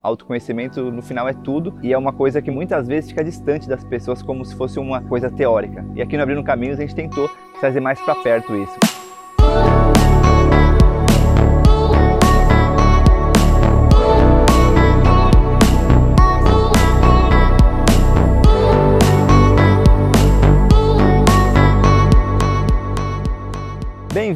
Autoconhecimento 0.00 0.92
no 0.92 1.02
final 1.02 1.28
é 1.28 1.32
tudo 1.32 1.76
e 1.82 1.92
é 1.92 1.98
uma 1.98 2.12
coisa 2.12 2.40
que 2.40 2.52
muitas 2.52 2.86
vezes 2.86 3.10
fica 3.10 3.24
distante 3.24 3.68
das 3.68 3.82
pessoas 3.82 4.22
como 4.22 4.44
se 4.44 4.54
fosse 4.54 4.78
uma 4.78 5.02
coisa 5.02 5.28
teórica. 5.28 5.84
E 5.96 6.00
aqui 6.00 6.16
no 6.16 6.22
Abrindo 6.22 6.44
Caminhos 6.44 6.78
a 6.78 6.82
gente 6.82 6.94
tentou 6.94 7.28
trazer 7.58 7.80
mais 7.80 8.00
para 8.02 8.14
perto 8.14 8.54
isso. 8.54 9.07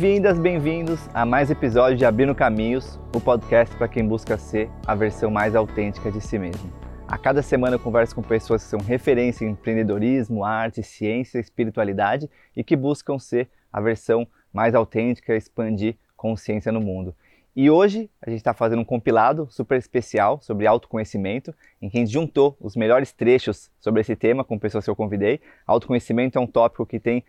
Bem-vindas, 0.02 0.36
bem-vindos 0.36 1.08
a 1.14 1.24
mais 1.24 1.48
episódio 1.48 1.96
de 1.96 2.04
Abrindo 2.04 2.34
Caminhos, 2.34 2.98
o 3.14 3.20
podcast 3.20 3.72
para 3.76 3.86
quem 3.86 4.04
busca 4.04 4.36
ser 4.36 4.68
a 4.84 4.96
versão 4.96 5.30
mais 5.30 5.54
autêntica 5.54 6.10
de 6.10 6.20
si 6.20 6.40
mesmo. 6.40 6.72
A 7.06 7.16
cada 7.16 7.40
semana 7.40 7.76
eu 7.76 7.78
converso 7.78 8.12
com 8.12 8.20
pessoas 8.20 8.64
que 8.64 8.70
são 8.70 8.80
referência 8.80 9.44
em 9.44 9.50
empreendedorismo, 9.50 10.44
arte, 10.44 10.82
ciência, 10.82 11.38
espiritualidade 11.38 12.28
e 12.56 12.64
que 12.64 12.74
buscam 12.74 13.16
ser 13.16 13.48
a 13.72 13.80
versão 13.80 14.26
mais 14.52 14.74
autêntica, 14.74 15.36
expandir 15.36 15.94
consciência 16.16 16.72
no 16.72 16.80
mundo. 16.80 17.14
E 17.54 17.70
hoje 17.70 18.10
a 18.20 18.30
gente 18.30 18.38
está 18.38 18.52
fazendo 18.52 18.80
um 18.80 18.84
compilado 18.84 19.46
super 19.50 19.78
especial 19.78 20.40
sobre 20.40 20.66
autoconhecimento, 20.66 21.54
em 21.80 21.88
que 21.88 21.98
a 21.98 22.00
gente 22.00 22.10
juntou 22.10 22.56
os 22.58 22.74
melhores 22.74 23.12
trechos 23.12 23.70
sobre 23.78 24.00
esse 24.00 24.16
tema 24.16 24.42
com 24.42 24.58
pessoas 24.58 24.84
que 24.84 24.90
eu 24.90 24.96
convidei. 24.96 25.38
Autoconhecimento 25.64 26.38
é 26.38 26.40
um 26.40 26.46
tópico 26.46 26.86
que 26.86 26.98
tem 26.98 27.22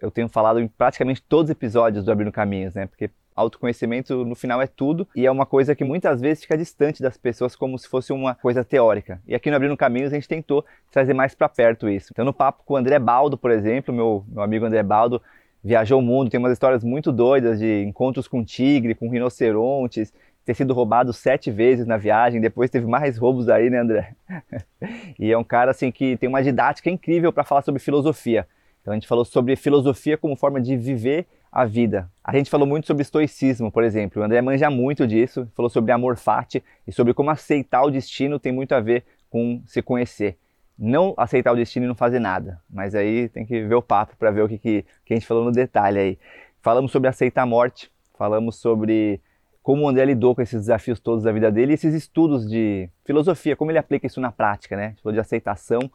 eu 0.00 0.10
tenho 0.10 0.28
falado 0.28 0.60
em 0.60 0.68
praticamente 0.68 1.22
todos 1.22 1.44
os 1.44 1.50
episódios 1.50 2.04
do 2.04 2.12
Abrindo 2.12 2.32
Caminhos, 2.32 2.74
né? 2.74 2.86
Porque 2.86 3.10
autoconhecimento 3.34 4.24
no 4.24 4.34
final 4.34 4.60
é 4.60 4.66
tudo 4.66 5.06
e 5.14 5.24
é 5.24 5.30
uma 5.30 5.46
coisa 5.46 5.74
que 5.74 5.84
muitas 5.84 6.20
vezes 6.20 6.42
fica 6.42 6.58
distante 6.58 7.00
das 7.00 7.16
pessoas 7.16 7.54
como 7.54 7.78
se 7.78 7.88
fosse 7.88 8.12
uma 8.12 8.34
coisa 8.34 8.64
teórica. 8.64 9.20
E 9.26 9.34
aqui 9.34 9.48
no 9.48 9.56
Abrindo 9.56 9.76
Caminhos 9.76 10.12
a 10.12 10.16
gente 10.16 10.28
tentou 10.28 10.64
trazer 10.90 11.14
mais 11.14 11.34
para 11.34 11.48
perto 11.48 11.88
isso. 11.88 12.08
Então 12.12 12.24
no 12.24 12.32
papo 12.32 12.62
com 12.64 12.74
o 12.74 12.76
André 12.76 12.98
Baldo, 12.98 13.38
por 13.38 13.50
exemplo, 13.50 13.94
meu, 13.94 14.24
meu 14.28 14.42
amigo 14.42 14.66
André 14.66 14.82
Baldo 14.82 15.22
viajou 15.62 16.00
o 16.00 16.02
mundo, 16.02 16.30
tem 16.30 16.38
umas 16.38 16.52
histórias 16.52 16.82
muito 16.82 17.12
doidas 17.12 17.58
de 17.58 17.82
encontros 17.82 18.26
com 18.26 18.44
tigre, 18.44 18.94
com 18.94 19.08
rinocerontes, 19.08 20.12
ter 20.44 20.54
sido 20.54 20.72
roubado 20.72 21.12
sete 21.12 21.50
vezes 21.50 21.86
na 21.86 21.96
viagem, 21.96 22.40
depois 22.40 22.70
teve 22.70 22.86
mais 22.86 23.18
roubos 23.18 23.48
aí, 23.48 23.68
né, 23.68 23.78
André? 23.78 24.14
e 25.18 25.30
é 25.30 25.36
um 25.36 25.44
cara 25.44 25.70
assim 25.70 25.92
que 25.92 26.16
tem 26.16 26.28
uma 26.28 26.42
didática 26.42 26.88
incrível 26.88 27.32
para 27.32 27.44
falar 27.44 27.62
sobre 27.62 27.80
filosofia. 27.80 28.46
Então 28.88 28.94
a 28.94 28.96
gente 28.96 29.06
falou 29.06 29.22
sobre 29.22 29.54
filosofia 29.54 30.16
como 30.16 30.34
forma 30.34 30.58
de 30.62 30.74
viver 30.74 31.26
a 31.52 31.66
vida. 31.66 32.10
A 32.24 32.34
gente 32.34 32.48
falou 32.48 32.66
muito 32.66 32.86
sobre 32.86 33.02
estoicismo, 33.02 33.70
por 33.70 33.84
exemplo. 33.84 34.22
O 34.22 34.24
André 34.24 34.40
manja 34.40 34.70
muito 34.70 35.06
disso, 35.06 35.46
falou 35.54 35.68
sobre 35.68 35.92
amor 35.92 36.16
fati 36.16 36.64
e 36.86 36.92
sobre 36.92 37.12
como 37.12 37.28
aceitar 37.28 37.82
o 37.82 37.90
destino 37.90 38.38
tem 38.38 38.50
muito 38.50 38.72
a 38.72 38.80
ver 38.80 39.04
com 39.28 39.62
se 39.66 39.82
conhecer. 39.82 40.38
Não 40.78 41.12
aceitar 41.18 41.52
o 41.52 41.56
destino 41.56 41.84
e 41.84 41.88
não 41.88 41.94
fazer 41.94 42.18
nada, 42.18 42.62
mas 42.70 42.94
aí 42.94 43.28
tem 43.28 43.44
que 43.44 43.62
ver 43.62 43.74
o 43.74 43.82
papo 43.82 44.16
para 44.16 44.30
ver 44.30 44.40
o 44.40 44.48
que, 44.48 44.56
que, 44.56 44.86
que 45.04 45.12
a 45.12 45.16
gente 45.16 45.26
falou 45.26 45.44
no 45.44 45.52
detalhe 45.52 45.98
aí. 45.98 46.18
Falamos 46.62 46.90
sobre 46.90 47.10
aceitar 47.10 47.42
a 47.42 47.46
morte, 47.46 47.92
falamos 48.16 48.56
sobre 48.56 49.20
como 49.62 49.84
o 49.84 49.88
André 49.88 50.06
lidou 50.06 50.34
com 50.34 50.40
esses 50.40 50.60
desafios 50.60 50.98
todos 50.98 51.24
da 51.24 51.32
vida 51.32 51.52
dele 51.52 51.72
e 51.72 51.74
esses 51.74 51.92
estudos 51.92 52.48
de 52.48 52.88
filosofia, 53.04 53.54
como 53.54 53.70
ele 53.70 53.78
aplica 53.78 54.06
isso 54.06 54.18
na 54.18 54.32
prática, 54.32 54.78
né? 54.78 54.86
A 54.86 54.88
gente 54.88 55.02
falou 55.02 55.12
de 55.12 55.20
aceitação, 55.20 55.90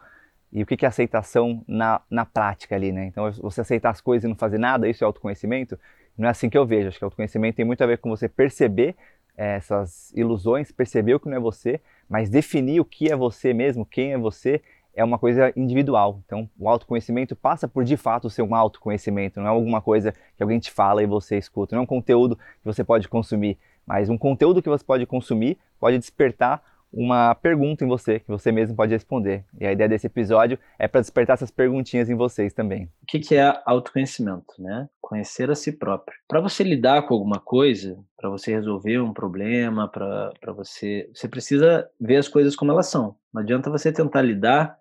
e 0.53 0.61
o 0.61 0.65
que 0.67 0.85
é 0.85 0.87
aceitação 0.87 1.63
na, 1.67 1.99
na 2.09 2.25
prática 2.25 2.75
ali, 2.75 2.91
né? 2.91 3.07
Então, 3.07 3.31
você 3.31 3.61
aceitar 3.61 3.89
as 3.89 3.99
coisas 3.99 4.23
e 4.23 4.27
não 4.27 4.35
fazer 4.35 4.59
nada, 4.59 4.87
isso 4.87 5.03
é 5.03 5.05
autoconhecimento? 5.05 5.79
Não 6.15 6.27
é 6.27 6.31
assim 6.31 6.47
que 6.47 6.57
eu 6.57 6.63
vejo. 6.63 6.89
Acho 6.89 6.99
que 6.99 7.03
autoconhecimento 7.03 7.55
tem 7.55 7.65
muito 7.65 7.83
a 7.83 7.87
ver 7.87 7.97
com 7.97 8.07
você 8.07 8.29
perceber 8.29 8.95
é, 9.35 9.55
essas 9.55 10.13
ilusões, 10.15 10.71
perceber 10.71 11.15
o 11.15 11.19
que 11.19 11.27
não 11.27 11.37
é 11.37 11.39
você, 11.39 11.81
mas 12.07 12.29
definir 12.29 12.79
o 12.79 12.85
que 12.85 13.11
é 13.11 13.15
você 13.15 13.51
mesmo, 13.51 13.83
quem 13.83 14.13
é 14.13 14.17
você, 14.17 14.61
é 14.93 15.03
uma 15.03 15.17
coisa 15.17 15.51
individual. 15.55 16.21
Então, 16.23 16.47
o 16.59 16.69
autoconhecimento 16.69 17.35
passa 17.35 17.67
por 17.67 17.83
de 17.83 17.97
fato 17.97 18.29
ser 18.29 18.43
um 18.43 18.53
autoconhecimento, 18.53 19.39
não 19.39 19.47
é 19.47 19.49
alguma 19.49 19.81
coisa 19.81 20.13
que 20.37 20.43
alguém 20.43 20.59
te 20.59 20.69
fala 20.69 21.01
e 21.01 21.07
você 21.07 21.35
escuta, 21.35 21.75
não 21.75 21.81
é 21.81 21.83
um 21.83 21.87
conteúdo 21.87 22.35
que 22.35 22.63
você 22.63 22.83
pode 22.83 23.09
consumir, 23.09 23.57
mas 23.87 24.07
um 24.07 24.19
conteúdo 24.19 24.61
que 24.61 24.69
você 24.69 24.83
pode 24.83 25.07
consumir 25.07 25.57
pode 25.79 25.97
despertar 25.97 26.61
uma 26.93 27.33
pergunta 27.33 27.83
em 27.83 27.87
você 27.87 28.19
que 28.19 28.27
você 28.27 28.51
mesmo 28.51 28.75
pode 28.75 28.93
responder. 28.93 29.43
E 29.59 29.65
a 29.65 29.71
ideia 29.71 29.89
desse 29.89 30.07
episódio 30.07 30.59
é 30.77 30.87
para 30.87 31.01
despertar 31.01 31.33
essas 31.33 31.49
perguntinhas 31.49 32.09
em 32.09 32.15
vocês 32.15 32.53
também. 32.53 32.89
O 33.01 33.05
que 33.05 33.35
é 33.35 33.61
autoconhecimento, 33.65 34.53
né? 34.59 34.87
Conhecer 35.01 35.49
a 35.49 35.55
si 35.55 35.71
próprio. 35.71 36.17
Para 36.27 36.39
você 36.39 36.63
lidar 36.63 37.01
com 37.03 37.13
alguma 37.13 37.39
coisa, 37.39 37.97
para 38.15 38.29
você 38.29 38.51
resolver 38.51 38.99
um 38.99 39.13
problema, 39.13 39.87
para 39.87 40.53
você, 40.55 41.09
você 41.13 41.27
precisa 41.27 41.89
ver 41.99 42.17
as 42.17 42.27
coisas 42.27 42.55
como 42.55 42.71
elas 42.71 42.87
são. 42.87 43.15
Não 43.33 43.41
adianta 43.41 43.69
você 43.69 43.91
tentar 43.91 44.21
lidar 44.21 44.77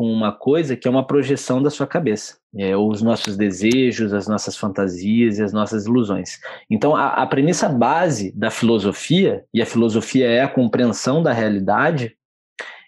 com 0.00 0.10
uma 0.10 0.32
coisa 0.32 0.74
que 0.74 0.88
é 0.88 0.90
uma 0.90 1.06
projeção 1.06 1.62
da 1.62 1.68
sua 1.68 1.86
cabeça. 1.86 2.38
É, 2.56 2.74
os 2.74 3.02
nossos 3.02 3.36
desejos, 3.36 4.14
as 4.14 4.26
nossas 4.26 4.56
fantasias 4.56 5.38
e 5.38 5.42
as 5.42 5.52
nossas 5.52 5.84
ilusões. 5.84 6.40
Então, 6.70 6.96
a, 6.96 7.08
a 7.08 7.26
premissa 7.26 7.68
base 7.68 8.32
da 8.32 8.50
filosofia, 8.50 9.44
e 9.52 9.60
a 9.60 9.66
filosofia 9.66 10.26
é 10.26 10.40
a 10.40 10.48
compreensão 10.48 11.22
da 11.22 11.34
realidade, 11.34 12.16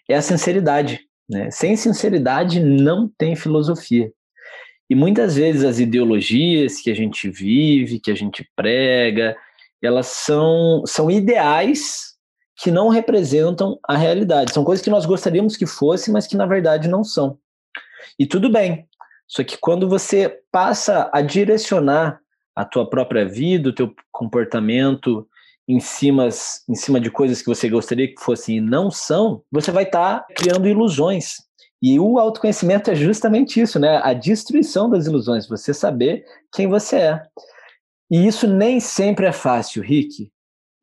é 0.09 0.15
a 0.15 0.23
sinceridade. 0.23 1.01
Né? 1.29 1.51
Sem 1.51 1.75
sinceridade 1.75 2.59
não 2.59 3.07
tem 3.15 3.35
filosofia. 3.35 4.11
E 4.89 4.95
muitas 4.95 5.35
vezes 5.35 5.63
as 5.63 5.77
ideologias 5.77 6.81
que 6.81 6.89
a 6.89 6.95
gente 6.95 7.29
vive, 7.29 7.99
que 7.99 8.09
a 8.09 8.15
gente 8.15 8.43
prega, 8.55 9.37
elas 9.83 10.07
são, 10.07 10.81
são 10.87 11.11
ideais 11.11 12.12
que 12.55 12.71
não 12.71 12.89
representam 12.89 13.79
a 13.87 13.97
realidade. 13.97 14.53
São 14.53 14.63
coisas 14.63 14.83
que 14.83 14.89
nós 14.89 15.05
gostaríamos 15.05 15.57
que 15.57 15.65
fossem, 15.65 16.13
mas 16.13 16.27
que 16.27 16.37
na 16.37 16.45
verdade 16.45 16.87
não 16.87 17.03
são. 17.03 17.37
E 18.17 18.25
tudo 18.25 18.51
bem. 18.51 18.87
Só 19.27 19.43
que 19.43 19.57
quando 19.57 19.89
você 19.89 20.39
passa 20.51 21.09
a 21.11 21.21
direcionar 21.21 22.19
a 22.55 22.63
tua 22.63 22.87
própria 22.87 23.27
vida, 23.27 23.69
o 23.69 23.73
teu 23.73 23.93
comportamento 24.11 25.27
em 25.67 25.79
cima, 25.79 26.29
em 26.69 26.75
cima 26.75 26.99
de 26.99 27.09
coisas 27.09 27.41
que 27.41 27.47
você 27.47 27.69
gostaria 27.69 28.07
que 28.07 28.21
fossem 28.21 28.57
e 28.57 28.61
não 28.61 28.91
são, 28.91 29.41
você 29.51 29.71
vai 29.71 29.83
estar 29.83 30.19
tá 30.19 30.27
criando 30.35 30.67
ilusões. 30.67 31.37
E 31.81 31.99
o 31.99 32.19
autoconhecimento 32.19 32.91
é 32.91 32.95
justamente 32.95 33.59
isso, 33.59 33.79
né? 33.79 33.99
A 34.03 34.13
destruição 34.13 34.89
das 34.89 35.05
ilusões, 35.05 35.47
você 35.47 35.73
saber 35.73 36.23
quem 36.53 36.67
você 36.67 36.97
é. 36.97 37.23
E 38.11 38.27
isso 38.27 38.47
nem 38.47 38.79
sempre 38.79 39.25
é 39.25 39.31
fácil, 39.31 39.81
Rick 39.81 40.31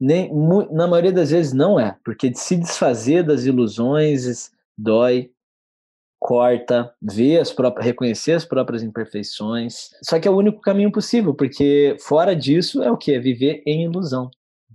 nem, 0.00 0.32
na 0.70 0.88
maioria 0.88 1.12
das 1.12 1.30
vezes 1.30 1.52
não 1.52 1.78
é, 1.78 1.96
porque 2.04 2.32
se 2.34 2.56
desfazer 2.56 3.22
das 3.22 3.44
ilusões 3.44 4.50
dói, 4.76 5.30
corta, 6.18 6.92
ver 7.02 7.40
as 7.40 7.52
próprias, 7.52 7.86
reconhecer 7.86 8.32
as 8.32 8.44
próprias 8.44 8.82
imperfeições. 8.82 9.90
Só 10.02 10.18
que 10.18 10.28
é 10.28 10.30
o 10.30 10.36
único 10.36 10.60
caminho 10.60 10.92
possível, 10.92 11.34
porque 11.34 11.96
fora 12.00 12.34
disso 12.34 12.82
é 12.82 12.90
o 12.90 12.96
que? 12.96 13.12
É 13.12 13.18
viver 13.18 13.62
em 13.66 13.84
ilusão. 13.84 14.30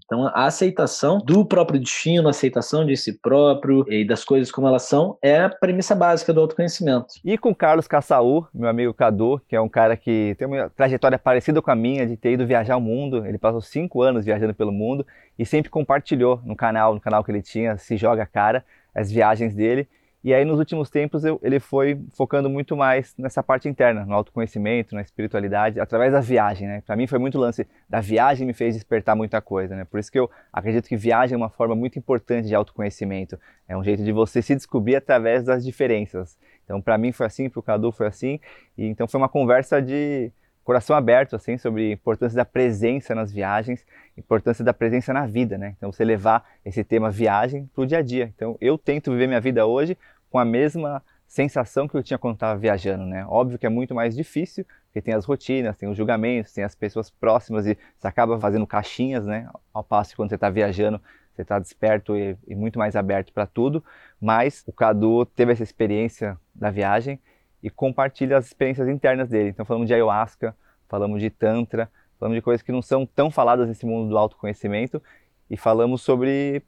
Então, 0.05 0.27
a 0.27 0.45
aceitação 0.45 1.17
do 1.17 1.43
próprio 1.43 1.79
destino, 1.79 2.27
a 2.27 2.29
aceitação 2.29 2.85
de 2.85 2.95
si 2.95 3.13
próprio 3.19 3.83
e 3.91 4.05
das 4.05 4.23
coisas 4.23 4.51
como 4.51 4.67
elas 4.67 4.83
são, 4.83 5.17
é 5.19 5.41
a 5.41 5.49
premissa 5.49 5.95
básica 5.95 6.31
do 6.31 6.41
autoconhecimento. 6.41 7.07
E 7.23 7.37
com 7.39 7.55
Carlos 7.55 7.87
Caçaú, 7.87 8.45
meu 8.53 8.69
amigo 8.69 8.93
Cadu, 8.93 9.41
que 9.47 9.55
é 9.55 9.61
um 9.61 9.67
cara 9.67 9.97
que 9.97 10.35
tem 10.37 10.47
uma 10.47 10.69
trajetória 10.69 11.17
parecida 11.17 11.59
com 11.59 11.71
a 11.71 11.75
minha, 11.75 12.05
de 12.05 12.15
ter 12.15 12.33
ido 12.33 12.45
viajar 12.45 12.77
o 12.77 12.81
mundo. 12.81 13.25
Ele 13.25 13.39
passou 13.39 13.61
cinco 13.61 14.03
anos 14.03 14.25
viajando 14.25 14.53
pelo 14.53 14.71
mundo 14.71 15.05
e 15.39 15.45
sempre 15.45 15.71
compartilhou 15.71 16.39
no 16.45 16.55
canal, 16.55 16.93
no 16.93 17.01
canal 17.01 17.23
que 17.23 17.31
ele 17.31 17.41
tinha, 17.41 17.75
Se 17.77 17.97
Joga 17.97 18.27
Cara, 18.27 18.63
as 18.93 19.11
viagens 19.11 19.55
dele. 19.55 19.87
E 20.25 20.33
aí, 20.33 20.43
nos 20.43 20.57
últimos 20.57 20.89
tempos, 20.89 21.23
eu, 21.23 21.39
ele 21.43 21.59
foi 21.59 22.01
focando 22.15 22.49
muito 22.49 22.75
mais 22.75 23.13
nessa 23.15 23.43
parte 23.43 23.69
interna, 23.69 24.03
no 24.07 24.15
autoconhecimento, 24.15 24.95
na 24.95 25.01
espiritualidade, 25.01 25.79
através 25.79 26.13
da 26.13 26.19
viagem, 26.19 26.67
né? 26.67 26.81
Para 26.83 26.95
mim 26.95 27.05
foi 27.05 27.19
muito 27.19 27.37
lance 27.37 27.67
da 27.87 28.01
viagem 28.01 28.47
me 28.47 28.51
fez 28.51 28.73
despertar 28.73 29.15
muita 29.15 29.39
coisa, 29.39 29.75
né? 29.75 29.85
Por 29.85 29.99
isso 29.99 30.11
que 30.11 30.17
eu 30.17 30.27
acredito 30.51 30.89
que 30.89 30.97
viagem 30.97 31.35
é 31.35 31.37
uma 31.37 31.51
forma 31.51 31.75
muito 31.75 31.99
importante 31.99 32.47
de 32.47 32.55
autoconhecimento. 32.55 33.39
É 33.67 33.77
um 33.77 33.83
jeito 33.83 34.03
de 34.03 34.11
você 34.11 34.41
se 34.41 34.55
descobrir 34.55 34.95
através 34.95 35.43
das 35.43 35.63
diferenças. 35.63 36.39
Então, 36.63 36.81
para 36.81 36.97
mim 36.97 37.11
foi 37.11 37.27
assim, 37.27 37.47
para 37.47 37.59
o 37.59 37.61
Cadu 37.61 37.91
foi 37.91 38.07
assim. 38.07 38.39
E 38.75 38.87
então 38.87 39.07
foi 39.07 39.19
uma 39.19 39.29
conversa 39.29 39.79
de 39.79 40.31
coração 40.65 40.95
aberto 40.95 41.35
assim 41.35 41.59
sobre 41.59 41.91
a 41.91 41.93
importância 41.93 42.35
da 42.35 42.43
presença 42.43 43.13
nas 43.13 43.31
viagens, 43.31 43.85
importância 44.17 44.65
da 44.65 44.73
presença 44.73 45.13
na 45.13 45.27
vida, 45.27 45.59
né? 45.59 45.75
Então 45.77 45.91
você 45.91 46.03
levar 46.03 46.43
esse 46.65 46.83
tema 46.83 47.11
viagem 47.11 47.69
para 47.73 47.83
o 47.83 47.85
dia 47.85 47.99
a 47.99 48.01
dia. 48.01 48.33
Então 48.35 48.57
eu 48.59 48.75
tento 48.75 49.11
viver 49.11 49.27
minha 49.27 49.39
vida 49.39 49.67
hoje 49.67 49.95
com 50.35 50.39
a 50.39 50.43
mesma 50.43 51.01
sensação 51.25 51.87
que 51.87 51.95
eu 51.95 52.03
tinha 52.03 52.17
quando 52.17 52.33
estava 52.33 52.59
viajando, 52.59 53.05
né? 53.05 53.25
Óbvio 53.25 53.57
que 53.57 53.65
é 53.65 53.69
muito 53.69 53.95
mais 53.95 54.13
difícil, 54.13 54.65
porque 54.87 55.01
tem 55.01 55.13
as 55.13 55.23
rotinas, 55.23 55.77
tem 55.77 55.87
os 55.87 55.95
julgamentos, 55.95 56.51
tem 56.51 56.61
as 56.61 56.75
pessoas 56.75 57.09
próximas 57.09 57.65
e 57.65 57.77
você 57.97 58.05
acaba 58.05 58.37
fazendo 58.37 58.67
caixinhas, 58.67 59.25
né? 59.25 59.47
Ao 59.73 59.81
passo 59.81 60.09
que 60.09 60.17
quando 60.17 60.27
você 60.27 60.35
está 60.35 60.49
viajando, 60.49 60.99
você 61.33 61.43
está 61.43 61.57
desperto 61.57 62.17
e, 62.17 62.35
e, 62.45 62.53
muito 62.53 62.77
mais 62.77 62.97
aberto 62.97 63.31
para 63.31 63.47
tudo. 63.47 63.81
Mas 64.19 64.61
o 64.67 64.73
Cadu 64.73 65.25
teve 65.25 65.53
essa 65.53 65.63
experiência 65.63 66.37
da 66.53 66.69
viagem 66.69 67.17
e 67.63 67.69
compartilha 67.69 68.37
as 68.37 68.47
experiências 68.47 68.89
internas 68.89 69.29
dele. 69.29 69.51
Então 69.51 69.65
falamos 69.65 69.87
de 69.87 69.93
ayahuasca, 69.93 70.53
falamos 70.89 71.21
de 71.21 71.29
tantra, 71.29 71.89
falamos 72.19 72.35
de 72.35 72.41
coisas 72.41 72.61
que 72.61 72.73
não 72.73 72.81
são 72.81 73.05
tão 73.05 73.31
faladas 73.31 73.69
nesse 73.69 73.85
mundo 73.85 74.09
do 74.09 74.17
autoconhecimento 74.17 75.01
e 75.49 75.55
falamos 75.55 76.01
sobre 76.01 76.63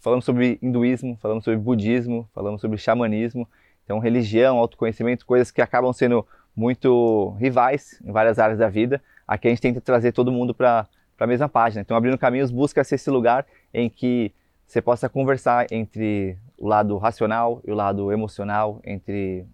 falamos 0.00 0.24
sobre 0.24 0.58
hinduísmo, 0.62 1.16
falamos 1.20 1.44
sobre 1.44 1.58
budismo, 1.58 2.28
falamos 2.34 2.60
sobre 2.60 2.78
xamanismo, 2.78 3.48
então 3.84 3.98
religião, 3.98 4.58
autoconhecimento, 4.58 5.26
coisas 5.26 5.50
que 5.50 5.60
acabam 5.60 5.92
sendo 5.92 6.26
muito 6.54 7.30
rivais 7.38 8.00
em 8.04 8.10
várias 8.10 8.38
áreas 8.38 8.58
da 8.58 8.68
vida. 8.68 9.02
Aqui 9.28 9.48
a 9.48 9.50
gente 9.50 9.60
tenta 9.60 9.80
trazer 9.80 10.12
todo 10.12 10.32
mundo 10.32 10.54
para 10.54 10.88
a 11.18 11.26
mesma 11.26 11.48
página. 11.48 11.82
Então, 11.82 11.96
Abrindo 11.96 12.16
Caminhos 12.16 12.50
busca 12.50 12.82
ser 12.82 12.94
esse 12.94 13.10
lugar 13.10 13.46
em 13.74 13.90
que 13.90 14.32
você 14.66 14.80
possa 14.80 15.08
conversar 15.08 15.66
entre 15.70 16.38
o 16.56 16.66
lado 16.66 16.96
racional 16.96 17.60
e 17.64 17.70
o 17.70 17.74
lado 17.74 18.10
emocional, 18.10 18.80
entre 18.84 19.46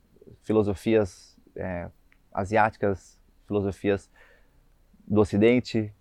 filosofias 0.43 1.37
é, 1.57 1.89
asiáticas, 2.33 3.19
filosofias 3.47 4.09
do 5.07 5.21
Ocidente, 5.21 5.93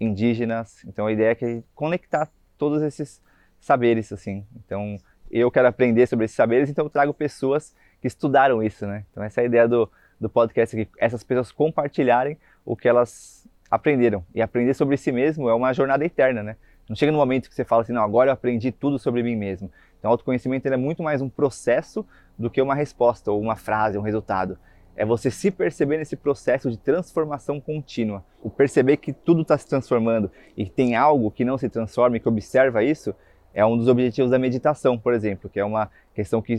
indígenas. 0.00 0.84
Então 0.86 1.06
a 1.06 1.12
ideia 1.12 1.30
é 1.30 1.34
que 1.34 1.62
conectar 1.74 2.28
todos 2.56 2.82
esses 2.82 3.22
saberes 3.60 4.12
assim. 4.12 4.44
Então 4.56 4.96
eu 5.30 5.50
quero 5.50 5.68
aprender 5.68 6.06
sobre 6.06 6.24
esses 6.24 6.36
saberes, 6.36 6.70
então 6.70 6.84
eu 6.86 6.90
trago 6.90 7.12
pessoas 7.12 7.74
que 8.00 8.06
estudaram 8.06 8.62
isso, 8.62 8.86
né? 8.86 9.04
Então 9.10 9.22
essa 9.22 9.40
é 9.40 9.44
a 9.44 9.46
ideia 9.46 9.68
do, 9.68 9.90
do 10.20 10.28
podcast 10.28 10.78
aqui, 10.78 10.90
essas 10.98 11.22
pessoas 11.22 11.52
compartilharem 11.52 12.38
o 12.64 12.76
que 12.76 12.88
elas 12.88 13.46
aprenderam. 13.70 14.24
E 14.34 14.40
aprender 14.40 14.74
sobre 14.74 14.96
si 14.96 15.12
mesmo 15.12 15.48
é 15.48 15.54
uma 15.54 15.72
jornada 15.72 16.04
eterna, 16.04 16.42
né? 16.42 16.56
Não 16.88 16.96
chega 16.96 17.12
no 17.12 17.18
momento 17.18 17.48
que 17.48 17.54
você 17.54 17.64
fala 17.64 17.82
assim, 17.82 17.92
não, 17.92 18.02
agora 18.02 18.30
eu 18.30 18.32
aprendi 18.32 18.72
tudo 18.72 18.98
sobre 18.98 19.22
mim 19.22 19.36
mesmo. 19.36 19.70
Então, 19.98 20.10
o 20.10 20.12
autoconhecimento 20.12 20.66
é 20.66 20.76
muito 20.76 21.02
mais 21.02 21.20
um 21.20 21.28
processo 21.28 22.06
do 22.38 22.48
que 22.48 22.62
uma 22.62 22.74
resposta 22.74 23.30
ou 23.30 23.40
uma 23.40 23.56
frase, 23.56 23.98
um 23.98 24.02
resultado. 24.02 24.58
É 24.98 25.04
você 25.04 25.30
se 25.30 25.48
perceber 25.52 25.96
nesse 25.98 26.16
processo 26.16 26.68
de 26.68 26.76
transformação 26.76 27.60
contínua. 27.60 28.24
O 28.42 28.50
perceber 28.50 28.96
que 28.96 29.12
tudo 29.12 29.42
está 29.42 29.56
se 29.56 29.64
transformando 29.64 30.28
e 30.56 30.64
que 30.64 30.72
tem 30.72 30.96
algo 30.96 31.30
que 31.30 31.44
não 31.44 31.56
se 31.56 31.68
transforma 31.68 32.16
e 32.16 32.20
que 32.20 32.28
observa 32.28 32.82
isso 32.82 33.14
é 33.54 33.64
um 33.64 33.78
dos 33.78 33.86
objetivos 33.86 34.28
da 34.28 34.40
meditação, 34.40 34.98
por 34.98 35.14
exemplo, 35.14 35.48
que 35.48 35.60
é 35.60 35.64
uma 35.64 35.88
questão 36.12 36.42
que 36.42 36.56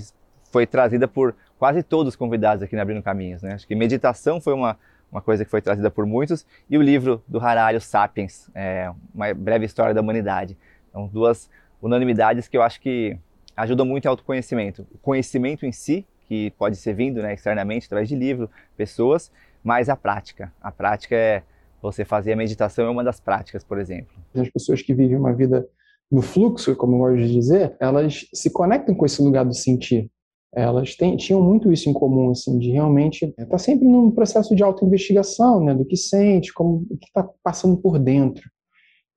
foi 0.53 0.65
trazida 0.65 1.05
por 1.05 1.35
quase 1.57 1.83
todos 1.83 2.13
os 2.13 2.15
convidados 2.15 2.63
aqui 2.63 2.77
na 2.77 2.81
Abrindo 2.81 3.03
Caminhos. 3.03 3.41
Né? 3.41 3.55
Acho 3.55 3.67
que 3.67 3.75
meditação 3.75 4.39
foi 4.39 4.53
uma, 4.53 4.79
uma 5.11 5.21
coisa 5.21 5.43
que 5.43 5.51
foi 5.51 5.61
trazida 5.61 5.91
por 5.91 6.05
muitos, 6.05 6.45
e 6.69 6.77
o 6.77 6.81
livro 6.81 7.21
do 7.27 7.39
Harari, 7.39 7.81
Sapiens, 7.81 8.49
é, 8.55 8.89
uma 9.13 9.33
breve 9.33 9.65
história 9.65 9.93
da 9.93 9.99
humanidade. 9.99 10.57
São 10.93 11.07
duas 11.07 11.49
unanimidades 11.81 12.47
que 12.47 12.55
eu 12.55 12.61
acho 12.61 12.79
que 12.79 13.19
ajudam 13.57 13.85
muito 13.85 14.05
em 14.05 14.07
autoconhecimento. 14.07 14.87
O 14.93 14.97
conhecimento 14.97 15.65
em 15.65 15.73
si, 15.73 16.07
que 16.29 16.51
pode 16.51 16.77
ser 16.77 16.93
vindo 16.93 17.21
né, 17.21 17.33
externamente 17.33 17.87
através 17.87 18.07
de 18.07 18.15
livro, 18.15 18.49
pessoas, 18.77 19.29
mas 19.61 19.89
a 19.89 19.97
prática. 19.97 20.53
A 20.61 20.71
prática 20.71 21.15
é 21.15 21.43
você 21.81 22.05
fazer 22.05 22.33
a 22.33 22.37
meditação 22.37 22.85
é 22.85 22.89
uma 22.89 23.03
das 23.03 23.19
práticas, 23.19 23.63
por 23.63 23.79
exemplo. 23.79 24.15
As 24.35 24.49
pessoas 24.49 24.81
que 24.81 24.93
vivem 24.93 25.17
uma 25.17 25.33
vida 25.33 25.67
no 26.09 26.21
fluxo, 26.21 26.75
como 26.75 26.95
eu 26.95 26.99
gosto 26.99 27.17
de 27.17 27.33
dizer, 27.33 27.75
elas 27.79 28.27
se 28.33 28.49
conectam 28.51 28.95
com 28.95 29.05
esse 29.05 29.21
lugar 29.21 29.43
do 29.43 29.53
sentir 29.53 30.09
elas 30.51 30.95
têm, 30.95 31.15
tinham 31.15 31.41
muito 31.41 31.71
isso 31.71 31.89
em 31.89 31.93
comum, 31.93 32.31
assim, 32.31 32.57
de 32.57 32.71
realmente 32.71 33.25
estar 33.25 33.45
tá 33.45 33.57
sempre 33.57 33.87
num 33.87 34.09
processo 34.09 34.55
de 34.55 34.63
autoinvestigação, 34.63 35.63
né, 35.63 35.75
do 35.75 35.85
que 35.85 35.95
sente, 35.95 36.53
como 36.53 36.87
o 36.89 36.97
que 36.97 37.05
está 37.05 37.27
passando 37.43 37.77
por 37.77 37.99
dentro, 37.99 38.49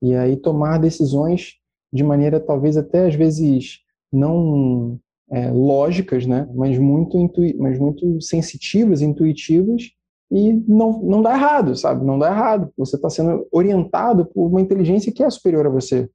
e 0.01 0.13
aí 0.13 0.37
tomar 0.37 0.77
decisões 0.77 1.53
de 1.91 2.03
maneira 2.03 2.39
talvez 2.39 2.77
até 2.77 3.07
às 3.07 3.15
vezes 3.15 3.79
não 4.11 4.99
é, 5.31 5.49
lógicas, 5.51 6.25
né, 6.25 6.47
mas 6.53 6.77
muito 6.77 7.17
mas 7.57 7.79
muito 7.79 8.21
sensitivas, 8.21 9.01
intuitivas 9.01 9.89
e 10.31 10.53
não 10.67 11.01
não 11.03 11.21
dá 11.21 11.33
errado, 11.33 11.75
sabe? 11.75 12.05
Não 12.05 12.17
dá 12.17 12.27
errado. 12.27 12.71
Você 12.77 12.95
está 12.95 13.09
sendo 13.09 13.47
orientado 13.51 14.25
por 14.25 14.47
uma 14.47 14.61
inteligência 14.61 15.11
que 15.11 15.23
é 15.23 15.29
superior 15.29 15.65
a 15.67 15.69
você 15.69 16.09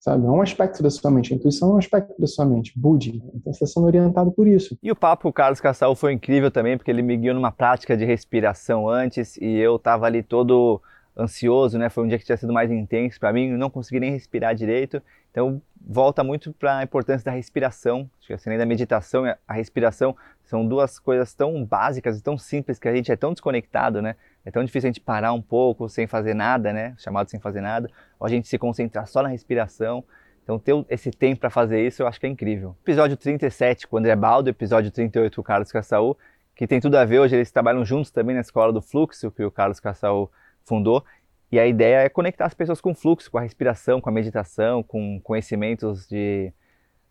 sabe? 0.00 0.26
É 0.26 0.30
um 0.30 0.40
aspecto 0.40 0.82
da 0.82 0.90
sua 0.90 1.10
mente. 1.10 1.32
A 1.32 1.36
intuição 1.36 1.70
é 1.70 1.74
um 1.74 1.78
aspecto 1.78 2.18
da 2.18 2.26
sua 2.26 2.46
mente. 2.46 2.72
Budi. 2.76 3.22
Então 3.34 3.52
você 3.52 3.64
está 3.64 3.66
sendo 3.66 3.86
orientado 3.86 4.30
por 4.32 4.46
isso. 4.46 4.76
E 4.82 4.90
o 4.90 4.96
papo 4.96 5.24
com 5.24 5.28
o 5.28 5.32
Carlos 5.32 5.60
Cassal 5.60 5.94
foi 5.94 6.12
incrível 6.12 6.50
também, 6.50 6.76
porque 6.76 6.90
ele 6.90 7.02
me 7.02 7.16
guiou 7.16 7.34
numa 7.34 7.50
prática 7.50 7.96
de 7.96 8.04
respiração 8.04 8.88
antes 8.88 9.36
e 9.36 9.56
eu 9.56 9.76
estava 9.76 10.06
ali 10.06 10.22
todo 10.22 10.80
ansioso, 11.16 11.78
né? 11.78 11.88
Foi 11.88 12.04
um 12.04 12.08
dia 12.08 12.18
que 12.18 12.24
tinha 12.24 12.36
sido 12.36 12.52
mais 12.52 12.70
intenso 12.70 13.18
para 13.18 13.32
mim, 13.32 13.50
não 13.50 13.68
consegui 13.68 13.98
nem 13.98 14.12
respirar 14.12 14.54
direito. 14.54 15.02
Então 15.38 15.62
volta 15.80 16.24
muito 16.24 16.52
para 16.52 16.78
a 16.78 16.82
importância 16.82 17.24
da 17.24 17.30
respiração. 17.30 18.10
Acho 18.18 18.26
que 18.26 18.32
assim, 18.32 18.58
da 18.58 18.66
meditação, 18.66 19.24
a 19.46 19.52
respiração 19.52 20.16
são 20.42 20.66
duas 20.66 20.98
coisas 20.98 21.32
tão 21.32 21.64
básicas 21.64 22.18
e 22.18 22.22
tão 22.22 22.36
simples 22.36 22.76
que 22.76 22.88
a 22.88 22.94
gente 22.94 23.12
é 23.12 23.16
tão 23.16 23.32
desconectado, 23.32 24.02
né? 24.02 24.16
É 24.44 24.50
tão 24.50 24.64
difícil 24.64 24.88
a 24.88 24.90
gente 24.90 25.00
parar 25.00 25.32
um 25.32 25.40
pouco 25.40 25.88
sem 25.88 26.08
fazer 26.08 26.34
nada, 26.34 26.72
né? 26.72 26.94
Chamado 26.98 27.30
sem 27.30 27.38
fazer 27.38 27.60
nada, 27.60 27.88
ou 28.18 28.26
a 28.26 28.28
gente 28.28 28.48
se 28.48 28.58
concentrar 28.58 29.06
só 29.06 29.22
na 29.22 29.28
respiração. 29.28 30.02
Então, 30.42 30.58
ter 30.58 30.74
esse 30.88 31.12
tempo 31.12 31.40
para 31.40 31.50
fazer 31.50 31.86
isso, 31.86 32.02
eu 32.02 32.08
acho 32.08 32.18
que 32.18 32.26
é 32.26 32.28
incrível. 32.28 32.74
Episódio 32.82 33.16
37 33.16 33.86
com 33.86 33.94
o 33.94 33.98
André 34.00 34.16
Baldo, 34.16 34.50
episódio 34.50 34.90
38 34.90 35.36
com 35.36 35.40
o 35.40 35.44
Carlos 35.44 35.70
Cassaú, 35.70 36.16
que 36.56 36.66
tem 36.66 36.80
tudo 36.80 36.96
a 36.96 37.04
ver, 37.04 37.20
hoje 37.20 37.36
eles 37.36 37.52
trabalham 37.52 37.84
juntos 37.84 38.10
também 38.10 38.34
na 38.34 38.40
Escola 38.40 38.72
do 38.72 38.82
Fluxo, 38.82 39.30
que 39.30 39.44
o 39.44 39.52
Carlos 39.52 39.78
Cassaú 39.78 40.28
fundou. 40.64 41.04
E 41.50 41.58
a 41.58 41.66
ideia 41.66 42.02
é 42.02 42.08
conectar 42.08 42.46
as 42.46 42.54
pessoas 42.54 42.80
com 42.80 42.90
o 42.90 42.94
fluxo, 42.94 43.30
com 43.30 43.38
a 43.38 43.40
respiração, 43.40 44.00
com 44.00 44.08
a 44.10 44.12
meditação, 44.12 44.82
com 44.82 45.20
conhecimentos 45.20 46.06
de 46.06 46.52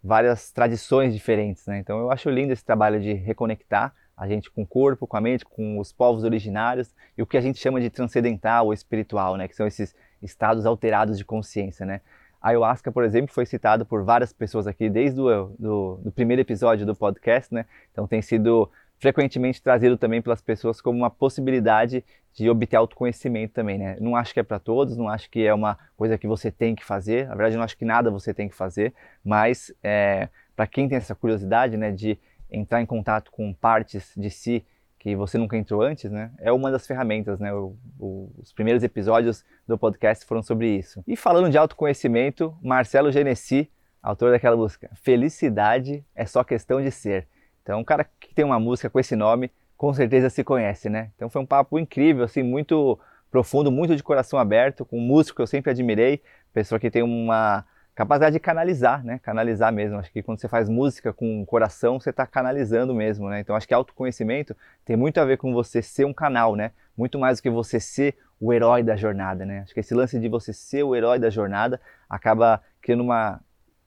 várias 0.04 0.52
tradições 0.52 1.14
diferentes. 1.14 1.66
Né? 1.66 1.80
Então, 1.80 2.00
eu 2.00 2.12
acho 2.12 2.30
lindo 2.30 2.54
esse 2.54 2.64
trabalho 2.64 3.02
de 3.02 3.14
reconectar 3.14 3.94
a 4.18 4.28
gente 4.28 4.50
com 4.50 4.64
o 4.64 4.68
corpo, 4.68 5.06
com 5.06 5.16
a 5.16 5.22
mente, 5.22 5.46
com 5.46 5.78
os 5.80 5.92
povos 5.92 6.24
originários 6.24 6.94
e 7.16 7.22
o 7.22 7.26
que 7.26 7.38
a 7.38 7.42
gente 7.42 7.60
chama 7.60 7.80
de 7.80 7.90
transcendental 7.90 8.66
ou 8.66 8.74
espiritual, 8.74 9.38
né, 9.38 9.48
que 9.48 9.56
são 9.56 9.68
esses 9.68 9.96
estados 10.24 10.66
alterados 10.66 11.20
de 11.20 11.24
consciência, 11.24 11.86
né. 11.86 12.02
A 12.42 12.50
ayahuasca, 12.50 12.92
por 12.92 13.04
exemplo, 13.04 13.34
foi 13.34 13.46
citado 13.46 13.86
por 13.86 14.04
várias 14.04 14.34
pessoas 14.34 14.66
aqui 14.66 14.90
desde 14.90 15.20
o 15.22 15.56
do, 15.60 16.00
do 16.04 16.12
primeiro 16.12 16.42
episódio 16.42 16.86
do 16.86 16.96
podcast, 16.96 17.54
né, 17.54 17.66
então 17.92 18.08
tem 18.08 18.22
sido 18.22 18.72
frequentemente 19.00 19.62
trazido 19.62 19.98
também 19.98 20.20
pelas 20.20 20.42
pessoas 20.42 20.82
como 20.82 20.98
uma 20.98 21.12
possibilidade 21.12 22.04
de 22.38 22.48
obter 22.52 22.76
autoconhecimento 22.76 23.56
também, 23.56 23.80
né? 23.80 23.98
Não 24.00 24.16
acho 24.16 24.32
que 24.32 24.40
é 24.40 24.44
para 24.44 24.60
todos, 24.60 24.96
não 24.96 25.10
acho 25.10 25.28
que 25.28 25.44
é 25.44 25.52
uma 25.52 25.76
coisa 25.98 26.20
que 26.20 26.28
você 26.28 26.52
tem 26.52 26.76
que 26.76 26.86
fazer. 26.86 27.28
Na 27.28 27.34
verdade, 27.34 27.58
não 27.58 27.64
acho 27.64 27.76
que 27.76 27.84
nada 27.84 28.12
você 28.12 28.32
tem 28.32 28.48
que 28.48 28.54
fazer, 28.54 28.94
mas 29.26 29.74
é, 29.84 30.30
para 30.56 30.68
quem 30.68 30.88
tem 30.88 31.00
essa 31.00 31.16
curiosidade, 31.16 31.76
né, 31.78 31.92
de 31.92 32.16
entrar 32.52 32.80
em 32.80 32.86
contato 32.86 33.32
com 33.32 33.52
partes 33.52 34.14
de 34.16 34.30
si 34.30 34.64
que 35.00 35.16
você 35.16 35.36
nunca 35.40 35.58
entrou 35.58 35.82
antes, 35.82 36.12
né? 36.12 36.32
É 36.38 36.52
uma 36.52 36.70
das 36.70 36.86
ferramentas, 36.86 37.40
né? 37.40 37.52
O, 37.52 37.76
o, 38.00 38.32
os 38.38 38.54
primeiros 38.54 38.84
episódios 38.84 39.44
do 39.68 39.76
podcast 39.76 40.24
foram 40.24 40.44
sobre 40.44 40.70
isso. 40.70 41.04
E 41.08 41.16
falando 41.16 41.50
de 41.50 41.58
autoconhecimento, 41.58 42.56
Marcelo 42.62 43.12
Genesi, 43.12 43.68
autor 44.00 44.32
daquela 44.32 44.56
música 44.56 44.92
Felicidade 44.94 46.06
é 46.14 46.26
só 46.28 46.44
questão 46.44 46.84
de 46.84 46.92
ser. 46.92 47.28
Então, 47.64 47.80
um 47.80 47.84
cara 47.84 48.08
que 48.20 48.34
tem 48.36 48.46
uma 48.46 48.60
música 48.60 48.92
com 48.92 49.00
esse 49.00 49.16
nome, 49.16 49.52
com 49.78 49.94
certeza 49.94 50.30
se 50.30 50.44
conhece, 50.44 50.90
né? 50.90 51.12
Então 51.16 51.30
foi 51.30 51.42
um 51.42 51.46
papo 51.46 51.78
incrível, 51.78 52.24
assim, 52.24 52.42
muito 52.42 53.00
profundo, 53.30 53.72
muito 53.72 53.96
de 53.96 54.04
coração 54.04 54.40
aberto, 54.40 54.84
com 54.84 54.98
um 54.98 55.02
músico 55.02 55.36
que 55.38 55.42
eu 55.42 55.48
sempre 55.48 55.72
admirei, 55.72 56.22
pessoa 56.52 56.80
que 56.80 56.90
tem 56.90 57.04
uma 57.04 57.64
capacidade 57.94 58.34
de 58.34 58.40
canalizar, 58.40 59.04
né? 59.04 59.20
Canalizar 59.24 59.72
mesmo. 59.72 59.98
Acho 59.98 60.12
que 60.12 60.24
quando 60.24 60.40
você 60.40 60.48
faz 60.48 60.68
música 60.70 61.14
com 61.14 61.42
o 61.42 61.46
coração, 61.46 62.00
você 62.00 62.10
está 62.10 62.26
canalizando 62.26 62.94
mesmo, 62.94 63.30
né? 63.30 63.40
Então 63.40 63.56
acho 63.56 63.68
que 63.68 63.74
autoconhecimento 63.74 64.56
tem 64.84 64.96
muito 64.96 65.20
a 65.20 65.26
ver 65.26 65.38
com 65.38 65.54
você 65.54 65.82
ser 65.82 66.06
um 66.06 66.14
canal, 66.14 66.56
né? 66.56 66.72
Muito 66.96 67.20
mais 67.20 67.40
do 67.40 67.44
que 67.44 67.50
você 67.50 67.80
ser 67.80 68.16
o 68.40 68.54
herói 68.54 68.84
da 68.84 68.96
jornada, 68.96 69.46
né? 69.46 69.62
Acho 69.62 69.74
que 69.74 69.80
esse 69.80 69.94
lance 69.94 70.20
de 70.20 70.30
você 70.30 70.54
ser 70.54 70.84
o 70.84 70.96
herói 70.96 71.20
da 71.20 71.30
jornada 71.30 71.80
acaba 72.10 72.62
criando 72.82 73.02
uma 73.02 73.40